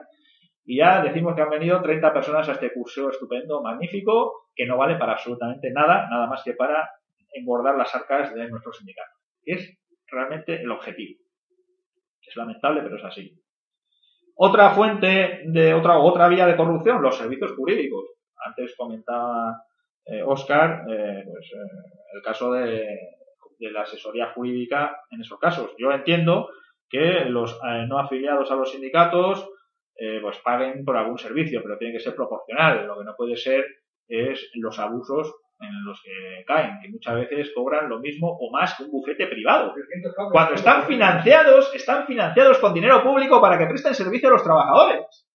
[0.66, 4.76] y ya decimos que han venido 30 personas a este curso estupendo, magnífico, que no
[4.76, 6.90] vale para absolutamente nada, nada más que para
[7.36, 9.12] engordar las arcas de nuestro sindicato.
[9.46, 9.78] Es
[10.08, 11.20] realmente el objetivo.
[12.26, 13.40] Es lamentable, pero es así.
[14.36, 18.06] Otra fuente de otra, otra vía de corrupción, los servicios jurídicos
[18.46, 19.64] antes comentaba
[20.26, 21.58] Oscar, eh, eh, pues, eh,
[22.14, 22.98] el caso de,
[23.60, 25.72] la asesoría jurídica en esos casos.
[25.78, 26.50] Yo entiendo
[26.90, 29.48] que los no afiliados a los sindicatos
[30.24, 32.88] pues paguen por algún servicio, pero tiene que ser proporcional.
[32.88, 33.64] Lo que no puede ser
[34.08, 38.76] es los abusos en los que caen, que muchas veces cobran lo mismo o más
[38.76, 39.76] que un bufete privado.
[40.32, 45.31] Cuando están financiados, están financiados con dinero público para que presten servicio a los trabajadores.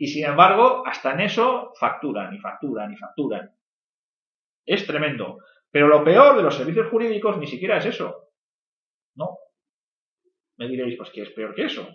[0.00, 3.54] Y sin embargo, hasta en eso facturan y facturan y facturan.
[4.64, 5.40] Es tremendo.
[5.70, 8.30] Pero lo peor de los servicios jurídicos ni siquiera es eso.
[9.14, 9.36] No.
[10.56, 11.86] Me diréis, pues que es peor que eso.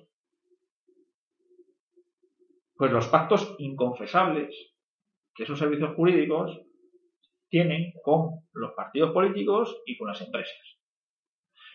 [2.75, 4.55] Pues los pactos inconfesables
[5.33, 6.61] que esos servicios jurídicos
[7.49, 10.77] tienen con los partidos políticos y con las empresas.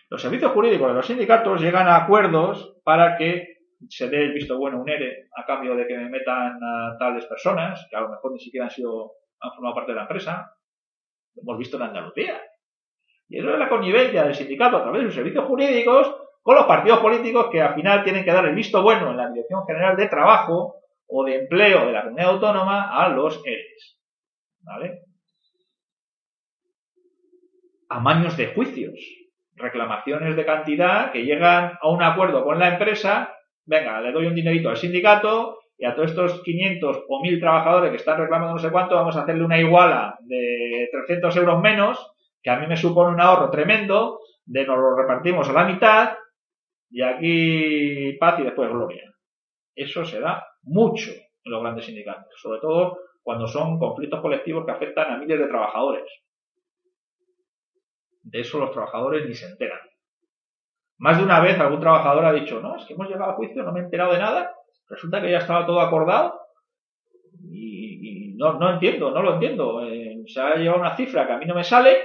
[0.09, 3.50] Los servicios jurídicos de los sindicatos llegan a acuerdos para que
[3.89, 7.25] se dé el visto bueno un ERE a cambio de que me metan a tales
[7.25, 10.55] personas, que a lo mejor ni siquiera han sido, han formado parte de la empresa.
[11.35, 12.41] Lo hemos visto en Andalucía.
[13.27, 16.65] Y eso es la connivencia del sindicato a través de sus servicios jurídicos con los
[16.65, 19.95] partidos políticos que al final tienen que dar el visto bueno en la Dirección General
[19.95, 20.75] de Trabajo
[21.07, 23.99] o de Empleo de la Comunidad Autónoma a los ERES.
[24.61, 25.01] ¿Vale?
[27.89, 28.99] Amaños de juicios,
[29.55, 33.35] reclamaciones de cantidad que llegan a un acuerdo con la empresa
[33.71, 37.89] venga, le doy un dinerito al sindicato y a todos estos 500 o 1000 trabajadores
[37.89, 42.11] que están reclamando no sé cuánto, vamos a hacerle una iguala de 300 euros menos,
[42.43, 46.17] que a mí me supone un ahorro tremendo, de nos lo repartimos a la mitad
[46.89, 49.09] y aquí paz y después gloria.
[49.73, 54.71] Eso se da mucho en los grandes sindicatos, sobre todo cuando son conflictos colectivos que
[54.71, 56.03] afectan a miles de trabajadores.
[58.23, 59.79] De eso los trabajadores ni se enteran.
[61.01, 63.63] Más de una vez algún trabajador ha dicho, no, es que hemos llegado a juicio,
[63.63, 64.53] no me he enterado de nada,
[64.87, 66.39] resulta que ya estaba todo acordado
[67.49, 69.83] y, no, no, entiendo, no lo entiendo.
[69.83, 71.97] Eh, se ha llevado una cifra que a mí no me sale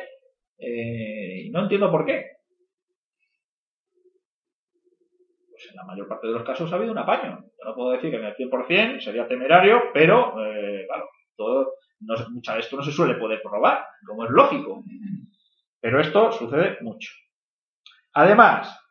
[0.56, 2.24] eh, y no entiendo por qué.
[5.50, 7.44] Pues en la mayor parte de los casos ha habido un apaño.
[7.58, 10.86] Yo no puedo decir que en el 100% sería temerario, pero, eh,
[11.36, 14.82] todo, no, muchas de esto no se suele poder probar, como es lógico.
[15.82, 17.12] Pero esto sucede mucho.
[18.14, 18.85] Además,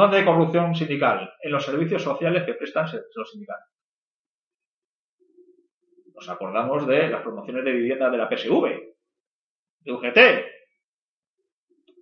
[0.00, 1.30] ¿Dónde hay corrupción sindical?
[1.42, 3.68] En los servicios sociales que prestan los sindicatos.
[6.14, 8.94] Nos acordamos de las promociones de vivienda de la PSV,
[9.80, 10.18] de UGT.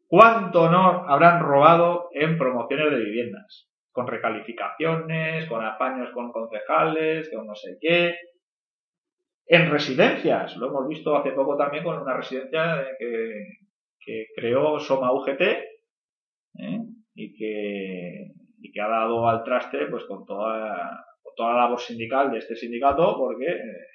[0.06, 3.68] ¿Cuánto no habrán robado en promociones de viviendas?
[3.90, 8.16] Con recalificaciones, con apaños con concejales, con no sé qué.
[9.44, 15.40] En residencias, lo hemos visto hace poco también con una residencia que, creó Soma UGT,
[15.40, 15.77] ¿eh?
[17.18, 21.04] Y que, y que ha dado al traste pues con toda,
[21.36, 23.86] toda la labor sindical de este sindicato porque eh,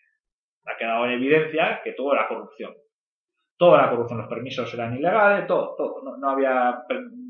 [0.65, 2.73] ha quedado en evidencia que todo era corrupción.
[3.57, 6.17] Todo era corrupción, los permisos eran ilegales, todo, todo.
[6.17, 6.83] No, había,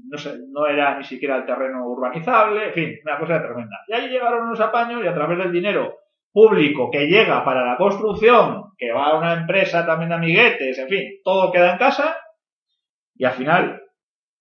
[0.10, 3.78] no, sé, no era ni siquiera el terreno urbanizable, en fin, una cosa tremenda.
[3.88, 6.00] Y ahí llegaron unos apaños y a través del dinero
[6.32, 10.88] público que llega para la construcción, que va a una empresa también de amiguetes, en
[10.88, 12.18] fin, todo queda en casa
[13.16, 13.83] y al final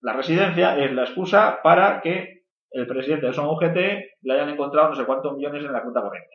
[0.02, 3.76] la residencia es la excusa para que el presidente de Son UGT
[4.22, 6.34] le hayan encontrado no sé cuántos millones en la cuenta corriente.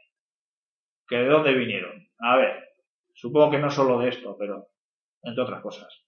[1.07, 2.07] ¿Que de dónde vinieron?
[2.19, 2.63] A ver,
[3.13, 4.67] supongo que no solo de esto, pero
[5.21, 6.05] entre otras cosas.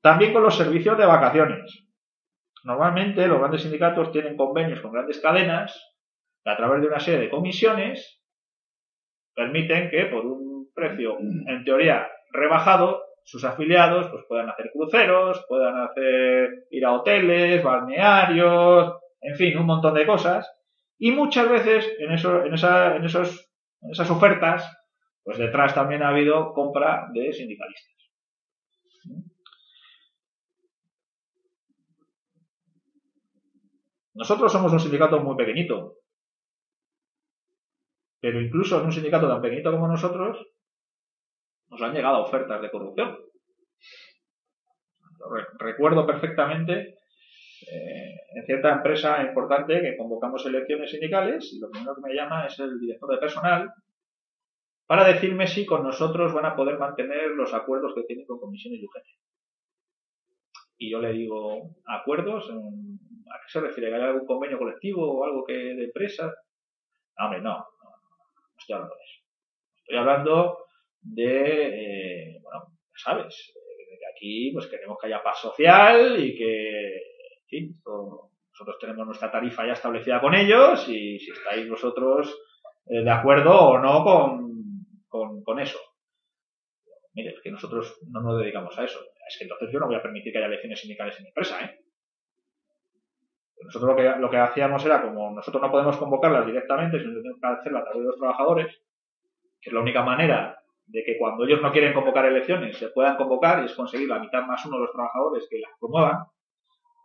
[0.00, 1.86] También con los servicios de vacaciones.
[2.62, 5.96] Normalmente los grandes sindicatos tienen convenios con grandes cadenas
[6.44, 8.22] que a través de una serie de comisiones
[9.34, 15.80] permiten que por un precio en teoría rebajado sus afiliados pues puedan hacer cruceros, puedan
[15.80, 20.48] hacer ir a hoteles, balnearios, en fin, un montón de cosas.
[20.96, 23.50] Y muchas veces en, eso, en, esa, en, esos,
[23.82, 24.72] en esas ofertas,
[25.24, 27.96] pues detrás también ha habido compra de sindicalistas.
[34.14, 35.96] Nosotros somos un sindicato muy pequeñito,
[38.20, 40.46] pero incluso en un sindicato tan pequeñito como nosotros,
[41.68, 43.18] nos han llegado ofertas de corrupción.
[45.58, 46.98] Recuerdo perfectamente
[47.68, 52.46] eh, en cierta empresa importante que convocamos elecciones sindicales y lo primero que me llama
[52.46, 53.72] es el director de personal
[54.86, 58.80] para decirme si con nosotros van a poder mantener los acuerdos que tienen con comisiones
[58.80, 59.06] y UGT.
[60.78, 62.48] Y yo le digo, ¿acuerdos?
[62.50, 63.94] ¿A qué se refiere?
[63.94, 66.32] ¿Hay algún convenio colectivo o algo que de empresa?
[67.18, 69.24] No, hombre, no, no, no estoy hablando de eso.
[69.78, 70.65] Estoy hablando
[71.14, 76.36] de, eh, bueno, ya sabes, de que aquí pues queremos que haya paz social y
[76.36, 76.96] que,
[77.50, 82.34] en nosotros tenemos nuestra tarifa ya establecida con ellos y si estáis vosotros
[82.86, 85.78] eh, de acuerdo o no con, con, eso.
[87.14, 88.98] Mire, es que nosotros no nos dedicamos a eso.
[89.28, 91.64] Es que entonces yo no voy a permitir que haya elecciones sindicales en mi empresa,
[91.64, 91.80] ¿eh?
[93.62, 97.20] Nosotros lo que, lo que hacíamos era, como nosotros no podemos convocarlas directamente, sino que
[97.20, 98.82] tenemos que hacerlas a través de los trabajadores,
[99.60, 103.16] que es la única manera de que cuando ellos no quieren convocar elecciones se puedan
[103.16, 106.24] convocar y es conseguir la mitad más uno de los trabajadores que las promuevan,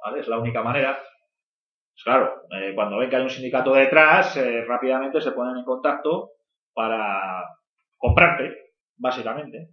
[0.03, 0.19] ¿vale?
[0.19, 0.97] Es la única manera.
[0.97, 5.65] Pues claro, eh, cuando ven que hay un sindicato detrás, eh, rápidamente se ponen en
[5.65, 6.31] contacto
[6.73, 7.43] para
[7.97, 9.69] comprarte, básicamente.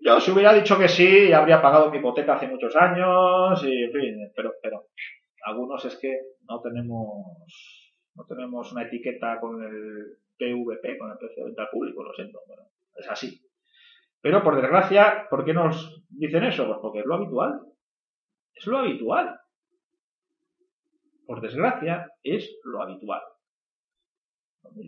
[0.00, 3.92] Yo si hubiera dicho que sí, habría pagado mi hipoteca hace muchos años, y en
[3.92, 4.86] fin, pero, pero
[5.44, 6.12] algunos es que
[6.48, 12.02] no tenemos, no tenemos una etiqueta con el PVP, con el precio de venta público,
[12.02, 12.40] lo siento,
[12.96, 13.40] es así.
[14.20, 16.66] Pero por desgracia, ¿por qué nos dicen eso?
[16.66, 17.60] Pues porque es lo habitual.
[18.54, 19.40] Es lo habitual.
[21.26, 23.22] Por desgracia, es lo habitual.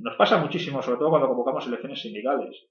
[0.02, 2.66] Nos pasa muchísimo, sobre todo cuando convocamos elecciones sindicales.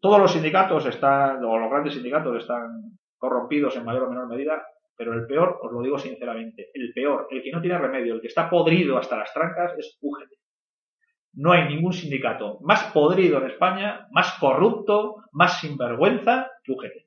[0.00, 4.62] Todos los sindicatos están, o los grandes sindicatos están corrompidos en mayor o menor medida,
[4.96, 8.20] pero el peor, os lo digo sinceramente, el peor, el que no tiene remedio, el
[8.20, 10.39] que está podrido hasta las trancas es UGT.
[11.32, 17.06] No hay ningún sindicato más podrido en España, más corrupto, más sinvergüenza que UGT.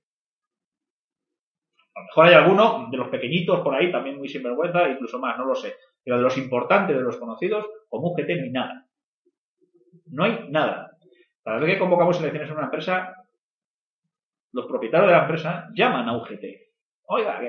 [1.96, 5.38] A lo mejor hay alguno de los pequeñitos por ahí también muy sinvergüenza, incluso más,
[5.38, 5.76] no lo sé.
[6.04, 8.88] Pero de los importantes, de los conocidos, como UGT no hay nada.
[10.08, 10.98] No hay nada.
[11.44, 13.16] Cada vez que convocamos elecciones en una empresa,
[14.54, 16.44] los propietarios de la empresa llaman a UGT.
[17.06, 17.42] Oiga,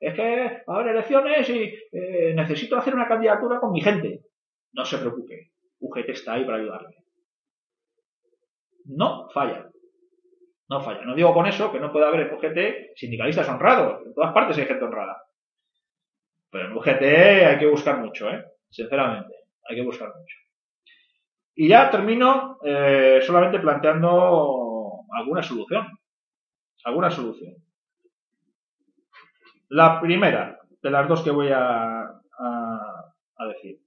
[0.00, 4.22] es que va a haber elecciones y eh, necesito hacer una candidatura con mi gente.
[4.72, 6.96] No se preocupe, UGT está ahí para ayudarle.
[8.86, 9.68] No falla.
[10.68, 11.02] No falla.
[11.04, 14.06] No digo con eso que no pueda haber en UGT sindicalistas honrados.
[14.06, 15.22] En todas partes hay gente honrada.
[16.50, 17.02] Pero en UGT
[17.46, 18.44] hay que buscar mucho, ¿eh?
[18.70, 19.34] Sinceramente,
[19.68, 20.36] hay que buscar mucho.
[21.54, 25.86] Y ya termino eh, solamente planteando alguna solución.
[26.84, 27.54] Alguna solución.
[29.70, 32.14] La primera de las dos que voy a,
[33.48, 33.78] decir.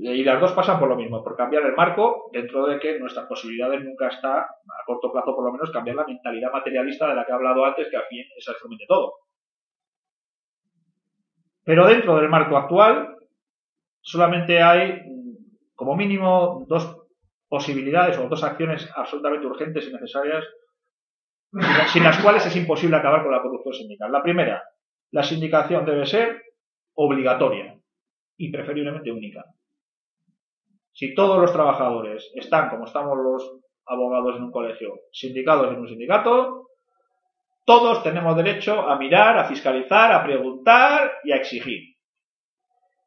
[0.00, 3.26] Y las dos pasan por lo mismo, por cambiar el marco, dentro de que nuestras
[3.26, 7.26] posibilidades nunca está, a corto plazo por lo menos, cambiar la mentalidad materialista de la
[7.26, 9.14] que he hablado antes, que al fin es absolutamente todo.
[11.64, 13.16] Pero dentro del marco actual,
[14.00, 15.02] solamente hay
[15.74, 17.08] como mínimo dos
[17.48, 20.44] posibilidades o dos acciones absolutamente urgentes y necesarias
[21.92, 24.12] sin las cuales es imposible acabar con la corrupción sindical.
[24.12, 24.62] La primera,
[25.10, 26.40] la sindicación debe ser
[26.94, 27.76] obligatoria
[28.36, 29.44] y preferiblemente única.
[30.98, 35.86] Si todos los trabajadores están, como estamos los abogados en un colegio, sindicados en un
[35.86, 36.70] sindicato,
[37.64, 41.94] todos tenemos derecho a mirar, a fiscalizar, a preguntar y a exigir.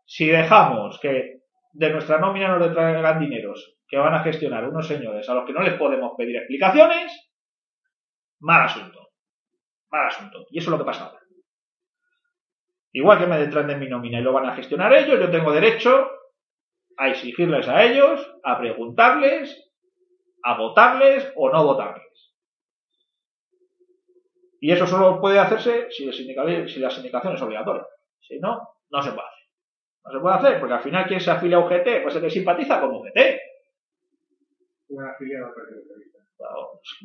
[0.06, 1.42] Si dejamos que
[1.74, 5.46] de nuestra nómina nos le traigan dineros que van a gestionar unos señores a los
[5.46, 7.30] que no les podemos pedir explicaciones,
[8.40, 9.10] mal asunto.
[9.90, 10.46] Mal asunto.
[10.50, 11.20] Y eso es lo que pasa ahora.
[12.94, 15.52] Igual que me detraen de mi nómina y lo van a gestionar ellos, yo tengo
[15.52, 16.21] derecho
[17.02, 19.72] a exigirles a ellos, a preguntarles,
[20.44, 22.36] a votarles o no votarles.
[24.60, 27.88] Y eso solo puede hacerse si, si la sindicación es obligatoria.
[28.20, 29.48] Si no, no se puede hacer.
[30.06, 32.04] No se puede hacer, porque al final, ¿quién se afilia a UGT?
[32.04, 33.18] Pues el que simpatiza con UGT.
[35.16, 35.48] Afiliada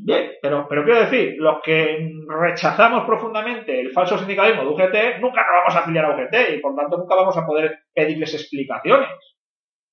[0.05, 5.41] Bien, pero, pero quiero decir, los que rechazamos profundamente el falso sindicalismo de UGT, nunca
[5.41, 9.36] nos vamos a afiliar a UGT y por tanto nunca vamos a poder pedirles explicaciones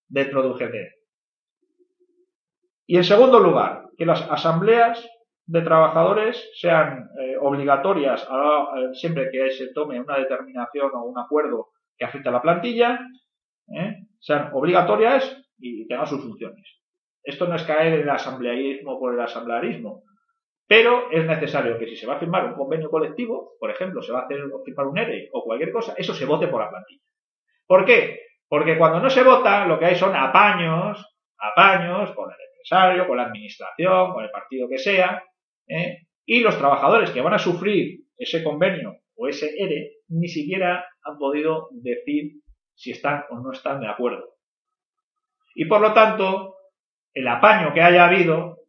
[0.07, 0.75] dentro de UGT.
[2.85, 5.07] Y en segundo lugar, que las asambleas
[5.45, 8.27] de trabajadores sean eh, obligatorias
[8.93, 12.99] siempre que se tome una determinación o un acuerdo que afecta a la plantilla,
[13.67, 13.97] ¿eh?
[14.19, 16.65] sean obligatorias y tengan sus funciones.
[17.23, 20.03] Esto no es caer en el asamblearismo por el asamblearismo,
[20.67, 24.11] pero es necesario que si se va a firmar un convenio colectivo, por ejemplo, se
[24.11, 27.03] va a hacer firmar un ERE o cualquier cosa, eso se vote por la plantilla.
[27.67, 28.19] ¿Por qué?
[28.53, 31.03] Porque cuando no se vota, lo que hay son apaños,
[31.39, 35.23] apaños con el empresario, con la administración, con el partido que sea,
[35.67, 36.03] ¿eh?
[36.23, 41.17] y los trabajadores que van a sufrir ese convenio o ese ERE ni siquiera han
[41.17, 42.43] podido decir
[42.75, 44.35] si están o no están de acuerdo.
[45.55, 46.57] Y por lo tanto,
[47.11, 48.59] el apaño que haya habido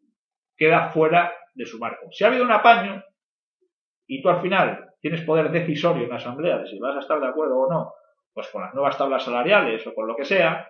[0.56, 2.06] queda fuera de su marco.
[2.10, 3.04] Si ha habido un apaño
[4.06, 7.20] y tú al final tienes poder decisorio en la asamblea de si vas a estar
[7.20, 7.92] de acuerdo o no,
[8.34, 10.68] pues con las nuevas tablas salariales o con lo que sea,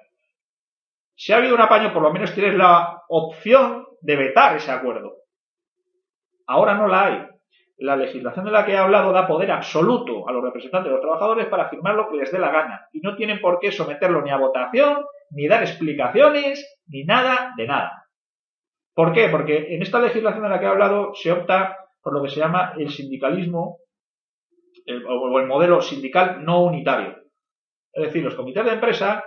[1.16, 5.16] si ha habido un apaño, por lo menos tienes la opción de vetar ese acuerdo.
[6.46, 7.34] Ahora no la hay
[7.78, 11.00] la legislación de la que he hablado da poder absoluto a los representantes de los
[11.00, 14.22] trabajadores para firmar lo que les dé la gana y no tienen por qué someterlo
[14.22, 18.06] ni a votación, ni dar explicaciones, ni nada de nada.
[18.94, 19.28] ¿Por qué?
[19.28, 22.40] Porque en esta legislación de la que he hablado se opta por lo que se
[22.40, 23.78] llama el sindicalismo
[25.08, 27.23] o el modelo sindical no unitario.
[27.94, 29.24] Es decir, los comités de empresa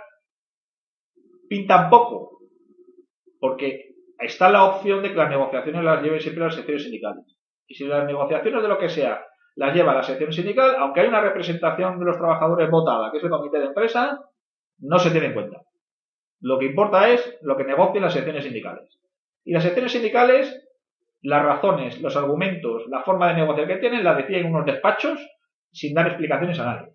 [1.48, 2.40] pintan poco,
[3.40, 7.24] porque está la opción de que las negociaciones las lleven siempre las secciones sindicales.
[7.66, 9.24] Y si las negociaciones de lo que sea
[9.56, 13.24] las lleva la sección sindical, aunque hay una representación de los trabajadores votada, que es
[13.24, 14.20] el comité de empresa,
[14.78, 15.62] no se tiene en cuenta.
[16.40, 19.00] Lo que importa es lo que negocien las secciones sindicales.
[19.44, 20.68] Y las secciones sindicales,
[21.22, 25.18] las razones, los argumentos, la forma de negociar que tienen, la deciden unos despachos
[25.72, 26.92] sin dar explicaciones a nadie.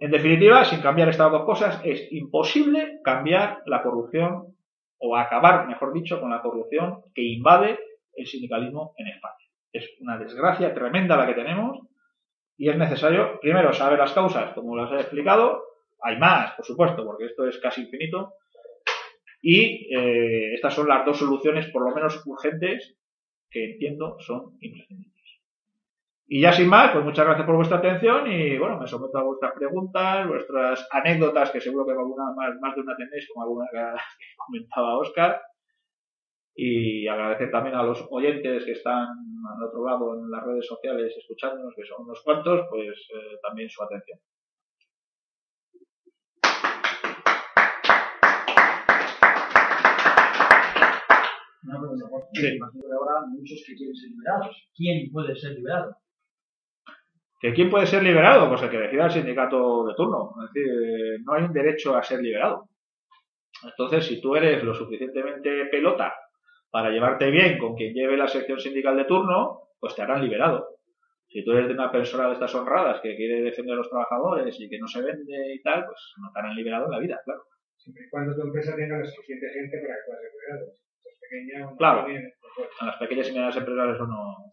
[0.00, 4.56] En definitiva, sin cambiar estas dos cosas, es imposible cambiar la corrupción
[4.98, 7.78] o acabar, mejor dicho, con la corrupción que invade
[8.14, 9.34] el sindicalismo en España.
[9.72, 11.80] Es una desgracia tremenda la que tenemos
[12.56, 15.62] y es necesario, primero, saber las causas, como las he explicado.
[16.02, 18.34] Hay más, por supuesto, porque esto es casi infinito.
[19.42, 22.96] Y eh, estas son las dos soluciones, por lo menos urgentes,
[23.50, 25.15] que entiendo son imprescindibles.
[26.36, 29.22] Y ya sin más, pues muchas gracias por vuestra atención y bueno, me someto a
[29.22, 33.64] vuestras preguntas, vuestras anécdotas, que seguro que alguna más, más de una tenéis, como alguna
[33.72, 33.80] que
[34.36, 35.40] comentaba Oscar.
[36.54, 39.08] Y agradecer también a los oyentes que están
[39.48, 43.70] al otro lado en las redes sociales escuchándonos, que son unos cuantos, pues eh, también
[43.70, 44.18] su atención.
[51.62, 52.58] Una pregunta, sí.
[52.92, 54.68] ahora muchos que quieren ser liberados.
[54.76, 55.96] ¿Quién puede ser liberado?
[57.38, 58.48] ¿Que quién puede ser liberado?
[58.48, 60.34] Pues el que decida el sindicato de turno.
[60.44, 62.68] Es decir, no hay un derecho a ser liberado.
[63.62, 66.14] Entonces, si tú eres lo suficientemente pelota
[66.70, 70.76] para llevarte bien con quien lleve la sección sindical de turno, pues te harán liberado.
[71.28, 74.58] Si tú eres de una persona de estas honradas que quiere defender a los trabajadores
[74.58, 77.20] y que no se vende y tal, pues no te harán liberado en la vida,
[77.24, 77.42] claro.
[77.76, 80.22] Siempre y cuando tu empresa tenga la suficiente gente para que puedas
[81.20, 81.76] ser liberado.
[81.76, 82.06] Claro,
[82.80, 84.50] a las pequeñas y medianas empresas eso no,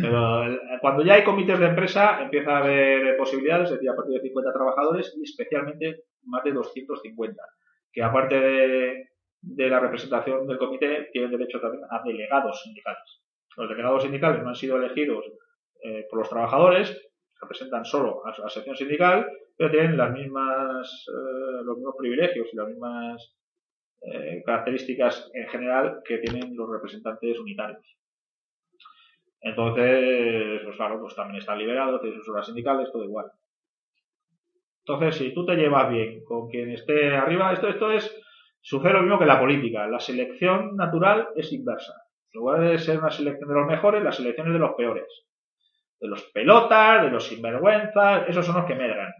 [0.00, 4.14] pero cuando ya hay comités de empresa empieza a haber posibilidades, es decir, a partir
[4.14, 7.42] de 50 trabajadores y especialmente más de 250,
[7.92, 9.08] que aparte de,
[9.68, 13.22] la representación del comité tienen derecho también a delegados sindicales.
[13.56, 15.26] Los delegados sindicales no han sido elegidos
[15.82, 16.96] eh, por los trabajadores,
[17.40, 22.56] representan solo a la sección sindical, pero tienen las mismas, eh, los mismos privilegios y
[22.56, 23.36] las mismas
[24.00, 27.84] eh, características en general que tienen los representantes unitarios.
[29.42, 33.26] Entonces, pues claro, pues también están liberados, tienen sus horas sindicales, todo igual.
[34.84, 38.16] Entonces, si tú te llevas bien con quien esté arriba, esto, esto es,
[38.60, 39.86] sucede lo mismo que la política.
[39.88, 41.92] La selección natural es inversa.
[42.32, 45.26] En lugar de ser una selección de los mejores, la selección es de los peores.
[46.00, 49.12] De los pelotas, de los sinvergüenzas, esos son los que medran.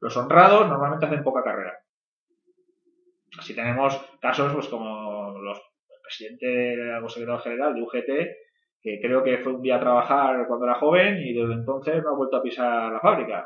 [0.00, 1.78] Los honrados normalmente hacen poca carrera.
[3.38, 8.45] Así tenemos casos pues como los el presidente o secretario general de UGT
[8.80, 12.10] que creo que fue un día a trabajar cuando era joven y desde entonces no
[12.10, 13.44] ha vuelto a pisar la fábrica.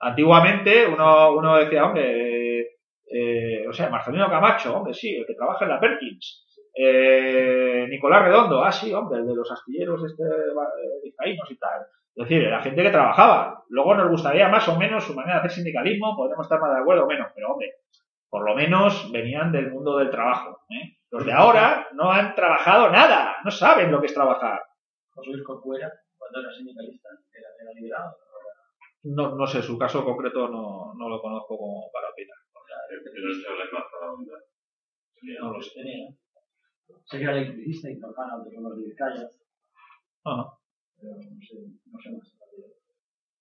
[0.00, 2.60] Antiguamente uno, uno decía, hombre,
[3.10, 6.44] eh, o sea, Marcelino Camacho, hombre, sí, el que trabaja en la Perkins.
[6.74, 11.12] Eh, Nicolás Redondo, ah, sí, hombre, el de los astilleros este, eh,
[11.50, 11.80] y tal.
[12.14, 13.64] Es decir, era gente que trabajaba.
[13.68, 16.80] Luego nos gustaría más o menos su manera de hacer sindicalismo, podemos estar más de
[16.80, 17.72] acuerdo o menos, pero hombre,
[18.28, 20.60] por lo menos venían del mundo del trabajo.
[20.70, 20.97] ¿eh?
[21.10, 24.60] Los de ahora no han trabajado nada, no saben lo que es trabajar.
[25.14, 28.16] José Luis Corcuera, cuando era sindicalista, era, era liberado.
[29.04, 32.36] No, no sé, su caso concreto no, no lo conozco como para opinar.
[35.40, 35.70] No lo sé.
[35.74, 36.08] Tenía.
[37.04, 39.30] Sé que era electricista y trabajaba en autonomos de Vizcaya.
[40.24, 40.58] Ajá.
[40.96, 41.56] Pero no sé,
[41.86, 42.37] no sé más.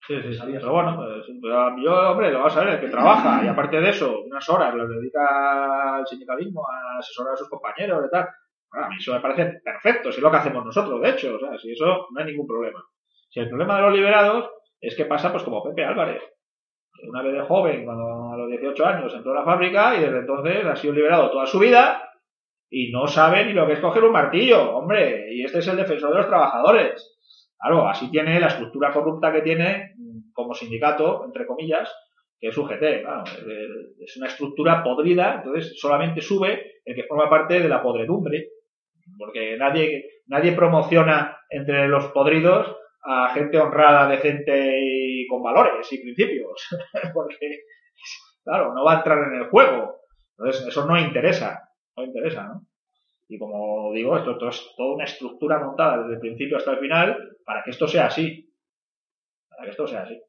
[0.07, 0.41] Sí, sí, sí.
[0.45, 1.27] Pero bueno, pues,
[1.83, 4.73] yo, hombre, lo vas a ver, el que trabaja y aparte de eso, unas horas
[4.73, 8.25] lo dedica al sindicalismo, a asesorar a sus compañeros y tal.
[8.71, 11.39] A mí eso me parece perfecto, si es lo que hacemos nosotros, de hecho, o
[11.39, 12.81] sea, si eso no hay ningún problema.
[13.29, 14.49] Si el problema de los liberados
[14.79, 16.21] es que pasa pues como Pepe Álvarez.
[17.03, 20.19] Una vez de joven, cuando a los 18 años entró a la fábrica y desde
[20.19, 22.09] entonces ha sido liberado toda su vida
[22.69, 25.77] y no sabe ni lo que es coger un martillo, hombre, y este es el
[25.77, 27.16] defensor de los trabajadores.
[27.59, 29.95] Claro, así tiene la estructura corrupta que tiene
[30.33, 31.91] como sindicato, entre comillas,
[32.39, 33.01] que es UGT.
[33.01, 33.23] Claro,
[33.99, 38.49] es una estructura podrida, entonces solamente sube el que forma parte de la podredumbre,
[39.17, 46.01] porque nadie, nadie promociona entre los podridos a gente honrada, decente y con valores y
[46.01, 46.67] principios,
[47.13, 47.63] porque,
[48.43, 49.95] claro, no va a entrar en el juego.
[50.37, 52.67] Entonces, eso no interesa, no interesa, ¿no?
[53.29, 56.79] Y como digo, esto, esto, es toda una estructura montada desde el principio hasta el
[56.79, 58.49] final para que esto sea así.
[59.49, 60.21] Para que esto sea así.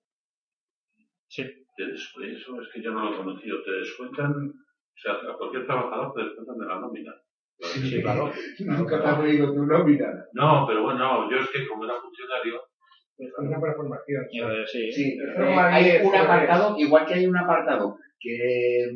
[1.29, 1.43] Sí.
[1.79, 3.63] Eso es que yo no lo he conocido.
[3.63, 7.15] Te descuentan, o sea, a cualquier trabajador te descuentan de la nómina.
[7.61, 8.33] Sí, sí, claro.
[8.61, 10.27] Nunca te has leído tu nómina.
[10.33, 12.61] No, pero bueno, yo es que como era funcionario,
[13.35, 14.25] Con una formación.
[14.33, 14.93] Eh, sí.
[14.93, 18.91] Sí, eh, hay un apartado, igual que hay un apartado que,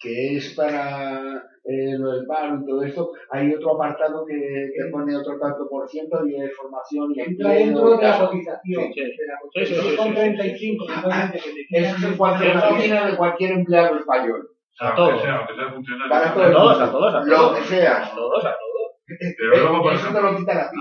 [0.00, 4.90] que es para eh, lo del paro y todo esto, hay otro apartado que, que
[4.90, 8.92] pone otro tanto por ciento y de formación y Entra dentro de la cotización.
[8.92, 9.02] Sí,
[9.54, 10.92] 35, sí, sí.
[10.96, 14.48] actualmente, que te Eso quitan es cualquier el nómina de cualquier empleado español.
[14.80, 15.22] A Aunque todos.
[15.22, 16.10] sea, aunque sea funcionario.
[16.10, 17.58] Para todo A todos, a todos, Lo todos.
[17.58, 18.04] que sea.
[18.06, 18.91] A todos, a todos.
[19.06, 20.76] Pero luego, por Eso te lo quitan a ti.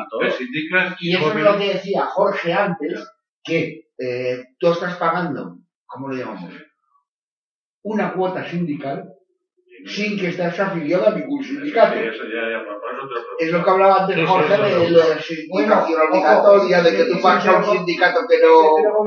[0.99, 3.11] Y eso es lo que decía Jorge antes,
[3.43, 6.53] que eh, tú estás pagando, ¿cómo lo llamamos?
[7.83, 9.09] Una cuota sindical
[9.85, 11.93] sin que estés afiliado a ningún sindicato.
[11.93, 12.61] Sí, eso ya, ya.
[13.39, 15.83] Es lo que hablaba antes sí, Jorge eso de lo- lo de la sindicación Bueno,
[16.11, 19.03] obligatoria, de que tú sí, a un sindicato que Pero no...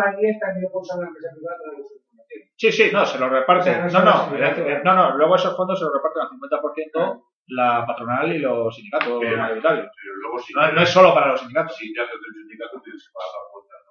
[2.57, 3.85] Sí, sí, no, se lo reparten.
[3.85, 7.23] O sea, no no, eh, no, no, luego esos fondos se los reparten al 50%
[7.49, 9.87] la patronal y los sindicatos Pero- mayoritarios.
[9.95, 11.77] Pero luego, si, No, no es solo para los sindicatos.
[11.77, 13.41] si te haces del sindicato, tienes que pagar la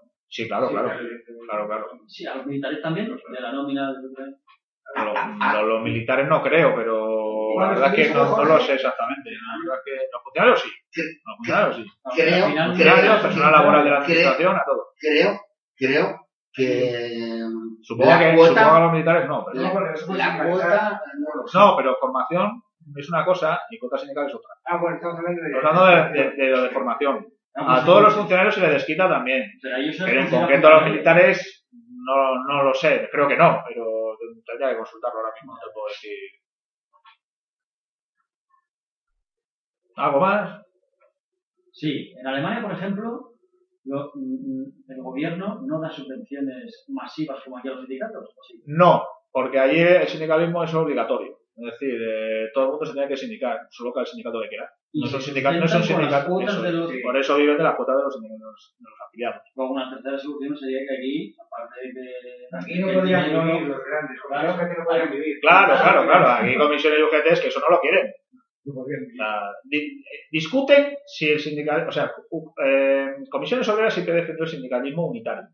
[0.04, 0.12] ¿no?
[0.28, 0.90] Sí, claro, claro.
[1.50, 1.88] Claro, claro.
[2.08, 3.92] Sí, a los militares también, de la nómina.
[3.94, 9.30] de- los militares no creo, pero la verdad es que sí, no, lo sé exactamente.
[9.32, 10.70] La verdad es que los funcionarios sí.
[11.26, 11.86] Los funcionarios sí.
[12.16, 14.88] Creo, Al final, creo, personal laboral de la creo, administración, a todos.
[15.00, 15.40] creo,
[15.76, 16.20] creo
[16.52, 17.40] que
[17.82, 19.72] Supongo la que, cuota, supongo que a los militares no, pero, la
[20.44, 21.58] cuota, no lo sé.
[21.58, 22.62] no, pero formación
[22.98, 24.50] es una cosa y cuota sindical es otra.
[24.66, 25.48] Ah, bueno, estamos hablando de...
[25.52, 27.28] Estamos hablando de, de, de lo de formación.
[27.56, 29.44] Ah, A todos los funcionarios se les desquita también.
[30.06, 34.72] Pero en concreto a los militares no, no lo sé, creo que no, pero tendría
[34.72, 36.18] que consultarlo ahora mismo, no te puedo decir.
[39.96, 40.66] ¿Algo más?
[41.72, 43.34] Sí, en Alemania, por ejemplo,
[43.86, 48.30] lo- mm, el gobierno no da subvenciones masivas como aquí a los sindicatos.
[48.30, 48.62] ¿o sí?
[48.66, 51.38] No, porque allí el sindicalismo es obligatorio.
[51.56, 54.50] Es decir, eh, todo el mundo se tiene que sindicar, solo que el sindicato que
[54.50, 54.70] quiera.
[54.94, 56.42] No son sindicatos, no son sindicatos.
[56.44, 57.00] eso los- Sí.
[57.02, 59.42] Por eso viven de las cuotas de los, de los- de los afiliados.
[59.56, 62.58] Luego una tercera solución sería que aquí, aparte de...
[62.58, 64.48] Aquí no podrían vivir los grandes, Claro.
[64.48, 65.40] los que no podrían vivir.
[65.42, 66.26] Claro, claro, claro.
[66.42, 68.12] Aquí comisiones y UGTs que eso no lo quieren.
[69.64, 74.50] Di- eh, discuten si el sindical, o sea, u- eh, comisiones obreras siempre defendió el
[74.50, 75.50] sindicalismo unitario,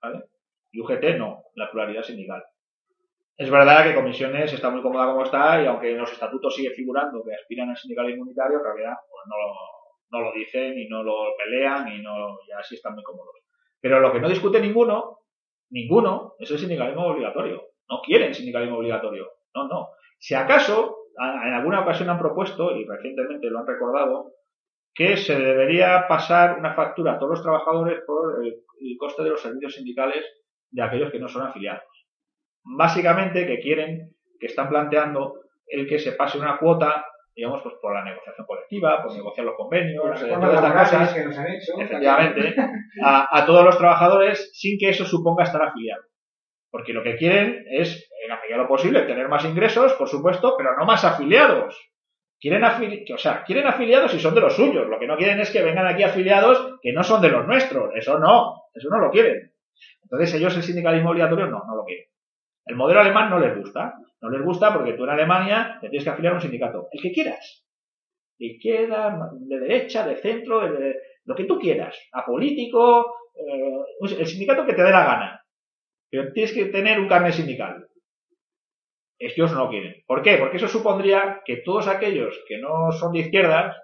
[0.00, 0.24] ¿vale?
[0.70, 2.42] Y UGT no, la pluralidad sindical.
[3.36, 6.70] Es verdad que comisiones está muy cómoda como está y aunque en los estatutos sigue
[6.70, 9.24] figurando que aspiran al sindicalismo unitario, en realidad pues
[10.10, 13.34] no, lo, dicen y no lo pelean y no, ya sí están muy cómodos.
[13.80, 15.20] Pero lo que no discute ninguno,
[15.70, 17.62] ninguno, es el sindicalismo obligatorio.
[17.88, 19.28] No quieren sindicalismo obligatorio.
[19.54, 19.88] No, no.
[20.18, 24.34] Si acaso, en alguna ocasión han propuesto, y recientemente lo han recordado,
[24.94, 29.40] que se debería pasar una factura a todos los trabajadores por el coste de los
[29.40, 30.24] servicios sindicales
[30.70, 31.91] de aquellos que no son afiliados.
[32.64, 37.94] Básicamente que quieren, que están planteando el que se pase una cuota, digamos, pues por
[37.94, 41.46] la negociación colectiva, por negociar los convenios, Las eh, todas estas cosas que nos han
[41.48, 41.72] hecho.
[41.78, 42.54] efectivamente,
[43.02, 46.02] a, a todos los trabajadores sin que eso suponga estar afiliado.
[46.70, 50.08] Porque lo que quieren es, en la medida de lo posible, tener más ingresos, por
[50.08, 51.78] supuesto, pero no más afiliados.
[52.40, 54.88] Quieren, afili o sea, quieren afiliados y son de los suyos.
[54.88, 57.94] Lo que no quieren es que vengan aquí afiliados que no son de los nuestros.
[57.94, 59.52] Eso no, eso no lo quieren.
[60.02, 62.06] Entonces ellos el sindicalismo obligatorio no, no lo quieren.
[62.64, 63.94] El modelo alemán no les gusta.
[64.20, 66.88] No les gusta porque tú en Alemania te tienes que afiliar a un sindicato.
[66.92, 67.64] El que quieras.
[68.38, 70.62] De izquierda, de derecha, de centro,
[71.24, 71.98] lo que tú quieras.
[72.12, 75.44] Apolítico, eh, el sindicato que te dé la gana.
[76.08, 77.88] Pero tienes que tener un carnet sindical.
[79.18, 80.02] Ellos no quieren.
[80.06, 80.36] ¿Por qué?
[80.36, 83.76] Porque eso supondría que todos aquellos que no son de izquierdas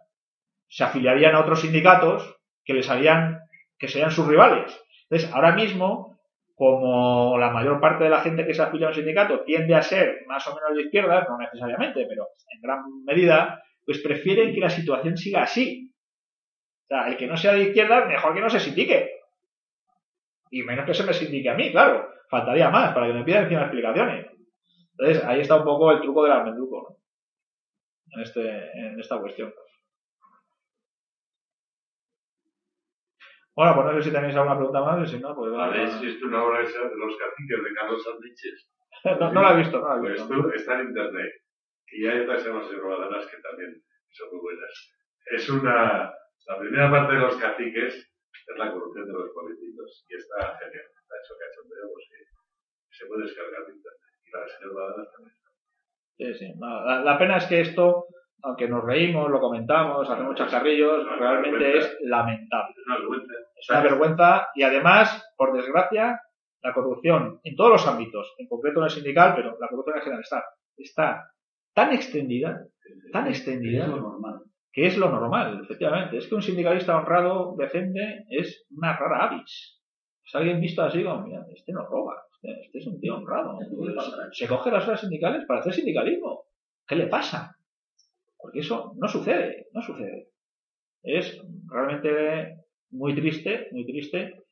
[0.68, 3.40] se afiliarían a otros sindicatos que les harían,
[3.78, 4.78] que serían sus rivales.
[5.08, 6.17] Entonces, ahora mismo,
[6.58, 9.82] como la mayor parte de la gente que se afilia a un sindicato tiende a
[9.82, 14.60] ser más o menos de izquierdas, no necesariamente, pero en gran medida, pues prefieren que
[14.60, 15.94] la situación siga así.
[16.82, 19.08] O sea, el que no sea de izquierdas, mejor que no se sindique.
[20.50, 22.08] Y menos que se me sindique a mí, claro.
[22.28, 24.26] Faltaría más para que me pidan encima explicaciones.
[24.98, 28.16] Entonces, ahí está un poco el truco del almendruco, ¿no?
[28.16, 28.40] En, este,
[28.74, 29.54] en esta cuestión.
[33.58, 35.82] Bueno, pues no sé si tenéis alguna pregunta más, y si no, pues vale.
[35.82, 38.56] ¿Habéis visto una obra esa de los caciques de Carlos Sánchez?
[39.18, 40.34] No, no la he visto, no la he Pues visto.
[40.34, 41.32] esto está en internet.
[41.90, 43.74] Y hay otras más innovadoras que también
[44.10, 44.72] son muy buenas.
[45.34, 46.12] Es una.
[46.46, 50.04] La primera parte de los caciques es la corrupción de los políticos.
[50.08, 50.86] Y está genial.
[50.98, 52.18] Está hecho cachondeo, pues sí.
[52.90, 54.10] Se puede descargar de internet.
[54.24, 55.36] Y la del señor Badalas también.
[56.18, 56.52] Sí, sí.
[56.58, 58.06] No, la, la pena es que esto,
[58.42, 62.74] aunque nos reímos, lo comentamos, hacemos chascarrillos, realmente es lamentable.
[62.76, 63.34] Es una vergüenza.
[63.60, 66.20] Es una vergüenza y además, por desgracia,
[66.62, 70.02] la corrupción en todos los ámbitos, en concreto en el sindical, pero la corrupción en
[70.02, 70.44] general está,
[70.76, 71.32] está
[71.72, 72.66] tan extendida,
[73.12, 74.40] tan extendida, Es lo normal.
[74.72, 76.18] que es lo normal, efectivamente.
[76.18, 79.80] Es que un sindicalista honrado, decente, es una rara avis.
[80.24, 83.58] es alguien visto así como, mira, este no roba, este, este es un tío honrado.
[84.32, 86.44] se coge las horas sindicales para hacer sindicalismo.
[86.86, 87.56] ¿Qué le pasa?
[88.36, 90.28] Porque eso no sucede, no sucede.
[91.02, 92.57] Es realmente
[92.90, 94.44] muy triste, muy triste.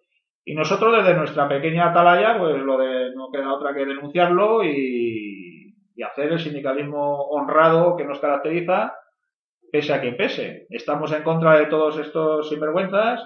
[0.45, 5.75] Y nosotros desde nuestra pequeña atalaya, pues lo de no queda otra que denunciarlo y,
[6.05, 8.95] hacer el sindicalismo honrado que nos caracteriza,
[9.73, 10.67] pese a quien pese.
[10.71, 13.23] Estamos en contra de todos estos sinvergüenzas,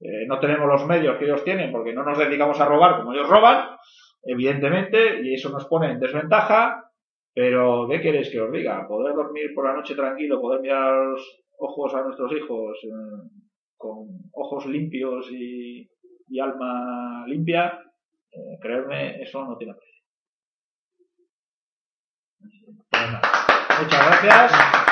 [0.00, 3.12] eh, no tenemos los medios que ellos tienen porque no nos dedicamos a robar como
[3.12, 3.76] ellos roban,
[4.24, 6.90] evidentemente, y eso nos pone en desventaja,
[7.34, 8.86] pero ¿qué queréis que os diga?
[8.88, 13.42] Poder dormir por la noche tranquilo, poder mirar los ojos a nuestros hijos eh,
[13.82, 15.90] con ojos limpios y,
[16.40, 17.78] alma limpia,
[18.30, 20.02] eh, creerme, eso no tiene precio.
[23.80, 24.91] Muchas gracias.